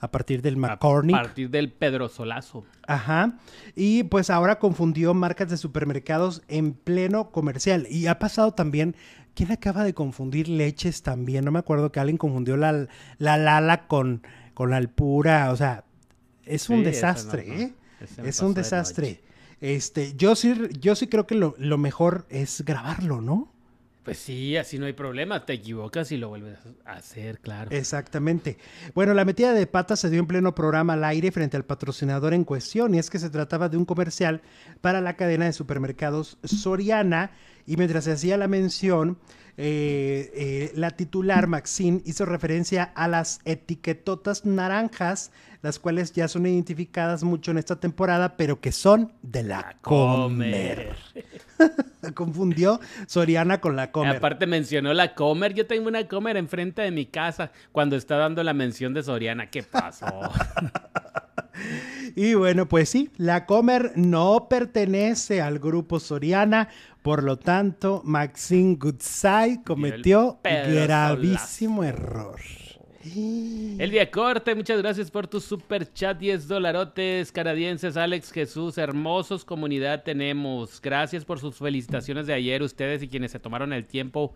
[0.00, 1.16] A partir del A McCormick.
[1.16, 2.64] partir del Pedro Solazo.
[2.86, 3.38] Ajá.
[3.74, 7.86] Y pues ahora confundió marcas de supermercados en pleno comercial.
[7.90, 8.94] Y ha pasado también.
[9.34, 11.44] ¿Quién acaba de confundir leches también?
[11.44, 12.88] No me acuerdo que alguien confundió la,
[13.18, 14.22] la Lala con,
[14.54, 15.52] con la Alpura.
[15.52, 15.84] O sea,
[16.44, 17.54] es un Sí, desastre, no.
[17.54, 17.72] ¿eh?
[18.24, 19.20] Es un de desastre.
[19.60, 23.52] Este, yo sí, yo sí creo que lo, lo mejor es grabarlo, ¿no?
[24.08, 25.44] Pues sí, así no hay problema.
[25.44, 27.70] Te equivocas y lo vuelves a hacer, claro.
[27.70, 28.56] Exactamente.
[28.94, 32.32] Bueno, la metida de pata se dio en pleno programa al aire frente al patrocinador
[32.32, 34.40] en cuestión, y es que se trataba de un comercial
[34.80, 37.32] para la cadena de supermercados Soriana,
[37.66, 39.18] y mientras se hacía la mención,
[39.58, 45.32] eh, eh, la titular Maxine hizo referencia a las etiquetotas naranjas,
[45.62, 50.96] las cuales ya son identificadas mucho en esta temporada, pero que son de la comer.
[52.14, 54.16] Confundió Soriana con la comer.
[54.16, 55.54] Aparte mencionó la Comer.
[55.54, 59.50] Yo tengo una Comer enfrente de mi casa cuando está dando la mención de Soriana.
[59.50, 60.06] ¿Qué pasó?
[62.14, 66.68] Y bueno, pues sí, la Comer no pertenece al grupo Soriana,
[67.02, 72.40] por lo tanto, Maxine Goodside cometió gravísimo error.
[73.78, 76.18] Elvia Corte, muchas gracias por tu super chat.
[76.18, 77.96] 10 dolarotes canadienses.
[77.96, 80.80] Alex Jesús, hermosos comunidad tenemos.
[80.80, 84.34] Gracias por sus felicitaciones de ayer, ustedes y quienes se tomaron el tiempo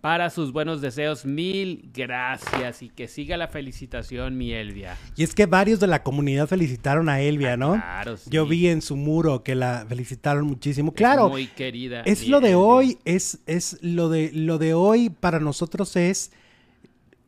[0.00, 1.24] para sus buenos deseos.
[1.24, 4.98] Mil gracias y que siga la felicitación, mi Elvia.
[5.16, 7.72] Y es que varios de la comunidad felicitaron a Elvia, ¿no?
[7.72, 8.28] Claro, sí.
[8.30, 10.90] Yo vi en su muro que la felicitaron muchísimo.
[10.90, 12.02] Es Claro, muy querida.
[12.02, 16.32] es lo de hoy, es, es lo de lo de hoy para nosotros es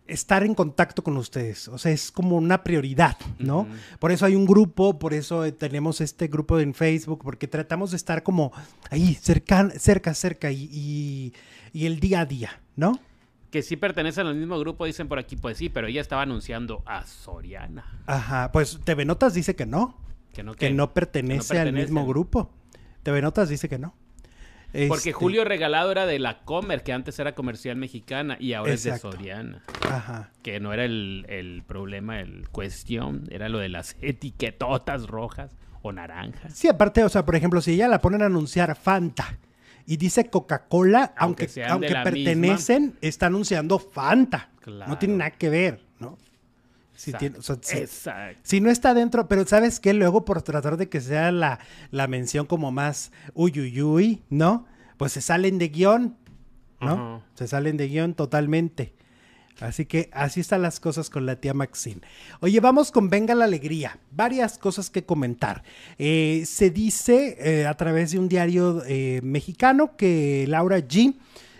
[0.08, 3.66] estar en contacto con ustedes, o sea, es como una prioridad, ¿no?
[3.98, 7.90] Por eso hay un grupo, por eso eh, tenemos este grupo en Facebook, porque tratamos
[7.90, 8.52] de estar como
[8.90, 11.32] ahí, cerca, cerca, cerca y, y-
[11.72, 12.98] y el día a día, ¿no?
[13.50, 16.82] Que sí pertenecen al mismo grupo, dicen por aquí, pues sí, pero ella estaba anunciando
[16.86, 18.00] a Soriana.
[18.06, 19.96] Ajá, pues TV Notas dice que no,
[20.32, 22.50] Que no, que que- no pertenece al mismo grupo.
[23.02, 23.94] TV Notas dice que no.
[24.88, 28.72] Porque Este, Julio Regalado era de la Comer, que antes era comercial mexicana y ahora
[28.72, 29.08] Exacto.
[29.08, 29.62] es de Soriana.
[29.88, 30.30] Ajá.
[30.42, 35.50] Que no era el, el problema, el cuestión, era lo de las etiquetotas rojas
[35.82, 36.52] o naranjas.
[36.54, 39.38] Sí, aparte, o sea, por ejemplo, si ella la ponen a anunciar Fanta
[39.86, 44.50] y dice Coca-Cola, Aunque aunque, pertenecen, está anunciando Fanta.
[44.60, 44.90] Claro.
[44.90, 46.18] No tiene nada que ver, ¿no?
[46.96, 47.18] Si, Exacto.
[47.18, 48.40] tiene- o sea, si- Exacto.
[48.42, 49.92] si no está dentro, pero ¿sabes qué?
[49.94, 51.58] Luego por tratar de que sea la,
[51.90, 54.66] la mención como más uy, uy, uy, ¿no?
[54.96, 56.16] Pues se salen de guion,
[56.80, 57.22] ¿no?
[57.34, 58.94] Se salen de guion totalmente.
[59.60, 62.02] Así que así están las cosas con la tía Maxine.
[62.40, 63.98] Oye, vamos con Venga la Alegría.
[64.10, 65.62] Varias cosas que comentar.
[65.96, 71.14] Eh, se dice eh, a través de un diario eh, mexicano que Laura G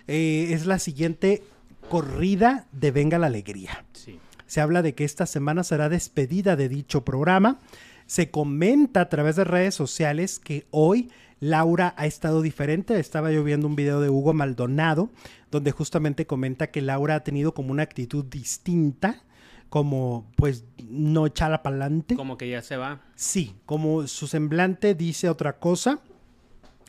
[0.09, 1.43] eh, es la siguiente
[1.89, 3.85] corrida de Venga la Alegría.
[3.95, 4.19] Sí.
[4.47, 7.61] Se habla de que esta semana será despedida de dicho programa.
[8.07, 12.99] Se comenta a través de redes sociales que hoy Laura ha estado diferente.
[12.99, 15.11] Estaba yo viendo un video de Hugo Maldonado,
[15.51, 19.23] donde justamente comenta que Laura ha tenido como una actitud distinta,
[19.69, 22.15] como pues no echala para adelante.
[22.15, 23.03] Como que ya se va.
[23.17, 26.01] Sí, como su semblante dice otra cosa.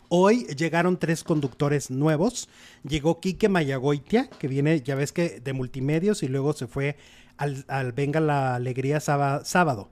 [0.09, 2.47] Hoy llegaron tres conductores nuevos.
[2.87, 6.95] Llegó Quique Mayagoitia, que viene, ya ves que de multimedios, y luego se fue
[7.37, 9.89] al, al Venga la Alegría sába- sábado.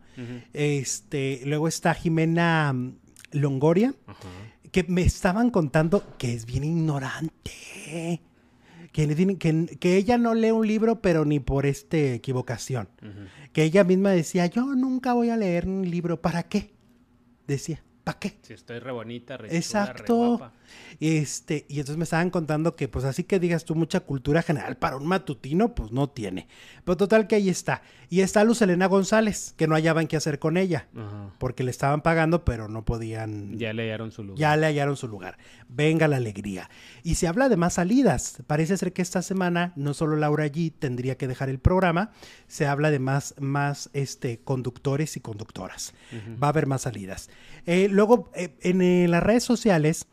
[0.53, 2.95] Este, luego está Jimena mm,
[3.33, 3.93] Longoria,
[4.71, 7.51] que me estaban contando que es bien ignorante.
[8.91, 12.87] Que, que, que ella no lee un libro, pero ni por este equivocación.
[13.51, 16.21] Que ella misma decía, yo nunca voy a leer un libro.
[16.21, 16.73] ¿Para qué?
[17.47, 18.37] Decía, ¿para qué?
[18.43, 20.51] Sí, estoy re bonita, re chula, re Exacto.
[20.99, 24.77] Este, y entonces me estaban contando que, pues así que digas tú mucha cultura general
[24.77, 26.47] para un matutino, pues no tiene.
[26.83, 27.81] Pero total que ahí está.
[28.09, 31.31] Y está Luz Elena González, que no hallaban qué hacer con ella, Ajá.
[31.39, 33.57] porque le estaban pagando, pero no podían.
[33.57, 34.39] Ya le dieron su lugar.
[34.39, 35.37] Ya le hallaron su lugar.
[35.67, 36.69] Venga la alegría.
[37.03, 38.37] Y se habla de más salidas.
[38.45, 42.11] Parece ser que esta semana no solo Laura G tendría que dejar el programa,
[42.47, 45.93] se habla de más, más este, conductores y conductoras.
[46.41, 47.29] Va a haber más salidas.
[47.65, 50.07] Eh, luego, eh, en eh, las redes sociales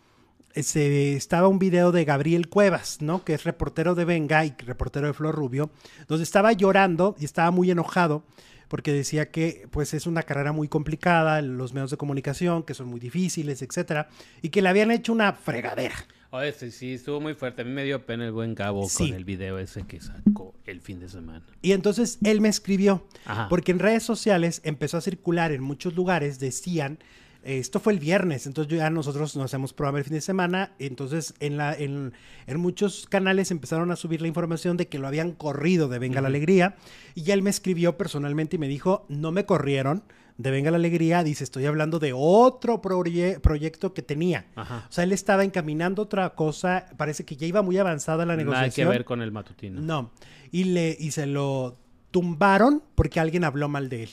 [0.55, 3.25] eh, se, estaba un video de Gabriel Cuevas, ¿no?
[3.25, 5.71] Que es reportero de Venga y reportero de Flor Rubio,
[6.09, 8.25] donde estaba llorando y estaba muy enojado
[8.69, 12.89] porque decía que pues es una carrera muy complicada, los medios de comunicación, que son
[12.89, 14.09] muy difíciles, etcétera,
[14.41, 15.95] y que le habían hecho una fregadera.
[16.31, 17.61] Oye, sí, sí, estuvo muy fuerte.
[17.61, 19.09] A mí me dio pena el buen Gabo Sí.
[19.11, 21.45] con el video ese que sacó el fin de semana.
[21.61, 23.49] Y entonces él me escribió, Ajá.
[23.51, 26.99] porque en redes sociales empezó a circular en muchos lugares, decían
[27.45, 31.35] Esto fue el viernes, entonces ya nosotros nos hacemos programa el fin de semana, entonces
[31.41, 32.13] en, la, en,
[32.47, 36.21] en muchos canales empezaron a subir la información de que lo habían corrido de Venga
[36.21, 36.77] la Alegría
[37.17, 40.05] y él me escribió personalmente y me dijo, no me corrieron
[40.39, 44.47] de Venga la Alegría, dice, estoy hablando de otro proye- proyecto que tenía.
[44.55, 44.87] Ajá.
[44.89, 48.39] O sea, él estaba encaminando otra cosa, parece que ya iba muy avanzada la Nada
[48.39, 48.89] que negociación.
[48.89, 49.81] ver con el matutino.
[49.81, 50.11] No,
[50.53, 51.77] y, le, y se lo
[52.13, 54.11] tumbaron porque alguien habló mal de él.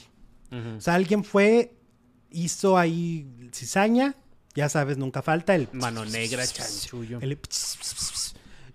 [0.50, 0.76] Ujú.
[0.78, 1.74] O sea, alguien fue,
[2.30, 4.14] hizo ahí cizaña,
[4.54, 5.68] ya sabes, nunca falta el...
[5.72, 7.18] Mano negra, chanchullo.
[7.20, 7.38] el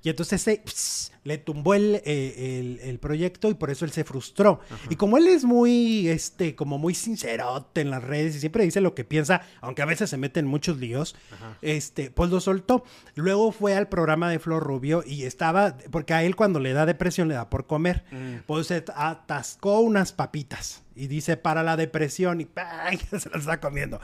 [0.05, 4.03] y entonces ese le tumbó el, eh, el- el proyecto y por eso él se
[4.03, 4.59] frustró.
[4.91, 8.79] Y como él es muy, este, como muy sincerote en las redes y siempre dice
[8.81, 11.15] lo que piensa, aunque a veces se mete en muchos líos,
[11.63, 12.83] este, pues lo soltó.
[13.15, 16.85] Luego fue al programa de Flor Rubio y estaba, porque a él cuando le da
[16.85, 18.03] depresión le da por comer,
[18.45, 22.45] pues se atascó unas papitas y dice para la depresión y
[23.19, 23.99] se las está comiendo.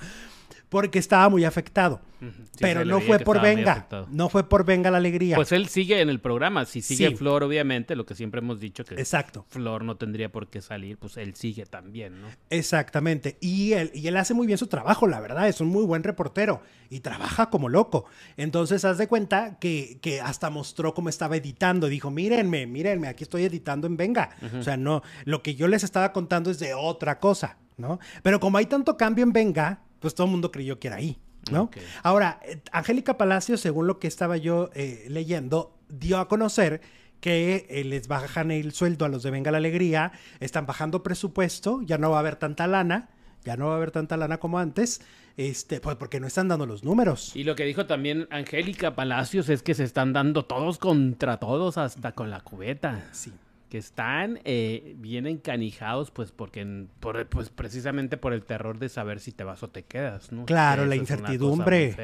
[0.72, 2.00] Porque estaba muy afectado.
[2.22, 2.28] Sí,
[2.62, 3.90] Pero no fue por venga.
[4.10, 5.36] No fue por venga la alegría.
[5.36, 6.64] Pues él sigue en el programa.
[6.64, 7.16] Si sigue Sí.
[7.18, 9.46] Flor, obviamente, lo que siempre hemos dicho que Exacto.
[9.50, 12.30] Flor no tendría por qué salir, pues él sigue también, ¿no?
[12.50, 13.38] Exactamente.
[13.42, 15.50] Y él, y él hace muy bien su trabajo, la verdad.
[15.50, 18.06] Es un muy buen reportero y trabaja como loco.
[18.38, 21.88] Entonces, haz de cuenta que, que hasta mostró cómo estaba editando.
[21.88, 24.30] Dijo, mírenme, mírenme, aquí estoy editando en Venga.
[24.58, 28.00] O sea, no, lo que yo les estaba contando es de otra cosa, ¿no?
[28.24, 31.18] Pero como hay tanto cambio en Venga, pues todo el mundo creyó que era ahí,
[31.52, 31.70] ¿no?
[32.04, 36.82] Ahora, eh, Angélica Palacio, según lo que estaba yo eh, leyendo, dio a conocer
[37.22, 41.82] que eh, les bajan el sueldo a los de Venga la Alegría, están bajando presupuesto,
[41.84, 43.10] ya no va a haber tanta lana,
[43.46, 45.02] ya no va a haber tanta lana como antes,
[45.38, 47.36] este, pues porque no están dando los números.
[47.36, 51.78] Y lo que dijo también Angélica Palacios es que se están dando todos contra todos,
[51.78, 53.08] hasta con la cubeta.
[53.12, 53.32] Sí.
[53.72, 58.90] Que están eh, bien encanijados, pues, porque en- por- pues precisamente por el terror de
[58.90, 60.44] saber si te vas o te quedas, ¿no?
[60.46, 61.96] Claro, Que la incertidumbre.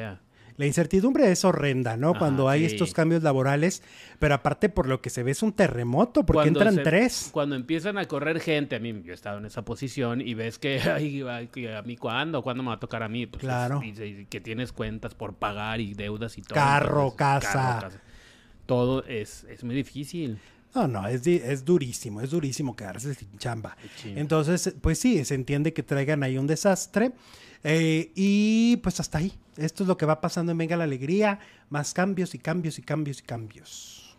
[0.56, 2.10] La incertidumbre es horrenda, ¿no?
[2.10, 2.66] Ajá, Cuando hay sí.
[2.74, 3.82] estos cambios laborales,
[4.18, 7.28] pero aparte por lo que se ve es un terremoto, porque Cuando entran se- tres.
[7.32, 10.58] Cuando empiezan a correr gente, a mí yo he estado en esa posición y ves
[10.58, 13.80] que, ay, a mí cuándo, cuándo me va a tocar a mí, pues, Claro.
[13.84, 16.54] es- y- y que tienes cuentas por pagar y deudas y todo.
[16.54, 17.90] Carro, entonces, casa.
[18.66, 20.38] Todo es, es muy difícil.
[20.74, 23.76] No, no, es, es durísimo, es durísimo quedarse sin chamba.
[24.04, 27.12] Entonces, pues sí, se entiende que traigan ahí un desastre.
[27.64, 29.32] eh, y pues hasta ahí.
[29.56, 31.40] Esto es lo que va pasando en Venga la Alegría.
[31.70, 34.14] Más cambios y cambios y cambios y cambios.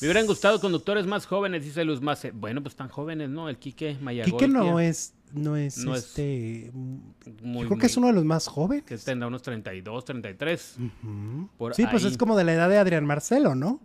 [0.00, 2.30] Me hubieran gustado conductores más jóvenes, dice Luz Mace.
[2.30, 3.48] Bueno, pues tan jóvenes, ¿no?
[3.48, 4.32] El Quique Mayagol.
[4.32, 6.70] Quique no es, no es No es este.
[7.42, 8.84] muy, yo creo que es uno de los más jóvenes.
[8.84, 10.76] que tendrá unos 32, 33.
[10.78, 11.48] Ujú.
[11.58, 13.80] por Sí, pues es como de la edad de Adrián Marcelo, ¿no?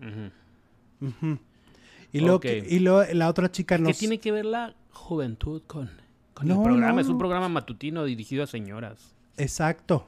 [2.12, 2.42] Y luego, Ok.
[2.44, 3.98] que- y luego la otra chica ¿Qué nos...
[3.98, 5.90] tiene que ver la juventud con,
[6.34, 7.02] con No, el programa?
[7.02, 9.16] Es un programa matutino dirigido a señoras.
[9.38, 10.08] Exacto.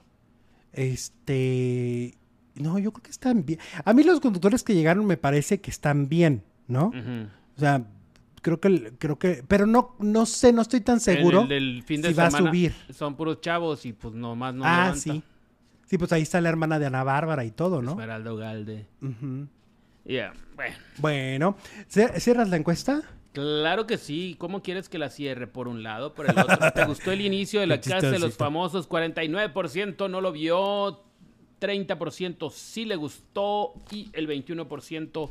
[0.74, 2.16] Este.
[2.56, 3.60] No, yo creo que están bien.
[3.84, 6.92] A mí los conductores que llegaron me parece que están bien, ¿no?
[7.58, 7.86] O sea,
[8.42, 11.42] creo que, creo que, pero no, no sé, no estoy tan seguro.
[11.42, 12.74] El del fin de si va a subir.
[12.94, 15.00] Son puros chavos y pues nomás no ah, levanta.
[15.00, 15.24] sí.
[15.88, 17.92] Sí, pues ahí está la hermana de Ana Bárbara y todo, ¿no?
[17.92, 18.88] Esmeralda Galde.
[19.02, 19.48] Ujú.
[20.06, 20.76] Ya, bueno.
[20.98, 21.58] Bueno,
[21.92, 23.02] ¿cier- ¿cierras la encuesta?
[23.34, 24.36] Claro que sí.
[24.38, 25.48] ¿Cómo quieres que la cierre?
[25.48, 26.72] Por un lado, por el otro.
[26.74, 28.88] ¿Te gustó el inicio de la casa de los famosos?
[28.88, 31.04] 49% no lo vio,
[31.60, 35.30] 30% sí le gustó y el 21%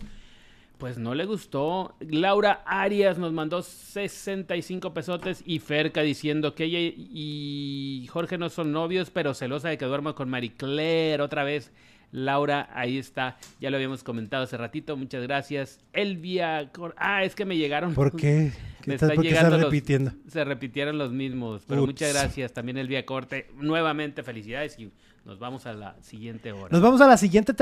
[0.76, 1.94] pues no le gustó.
[2.00, 8.72] Laura Arias nos mandó 65 pesotes y Ferca diciendo que ella y Jorge no son
[8.72, 11.72] novios, pero celosa de que duerma con Marie Claire otra vez.
[12.16, 13.36] Laura, ahí está.
[13.60, 14.96] Ya lo habíamos comentado hace ratito.
[14.96, 15.80] Muchas gracias.
[15.92, 16.70] Elvia.
[16.72, 17.92] Cor- Ah, es que me llegaron.
[17.92, 18.52] ¿Por qué?
[18.82, 20.12] ¿Qué Me estás- están ¿Por qué estás llegando los- repitiendo?
[20.28, 21.62] Se repitieron los mismos.
[21.66, 21.88] Pero Ups.
[21.88, 22.52] muchas gracias.
[22.52, 23.48] También Elvia Corte.
[23.56, 24.78] Nuevamente, felicidades.
[24.78, 24.92] Y
[25.24, 26.68] nos vamos a la siguiente hora.
[26.70, 27.52] Nos vamos a la siguiente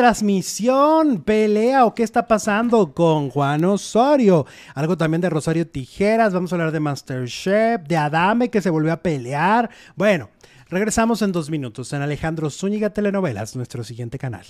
[0.42, 1.22] transmisión.
[1.22, 4.46] Pelea o qué está pasando con Juan Osorio.
[4.74, 6.34] Algo también de Rosario Tijeras.
[6.34, 9.70] Vamos a hablar de Masterchef, de Adame que se volvió a pelear.
[9.96, 10.28] Bueno,
[10.72, 14.46] regresamos en dos minutos en Alejandro Zúñiga Telenovelas, nuestro siguiente canal.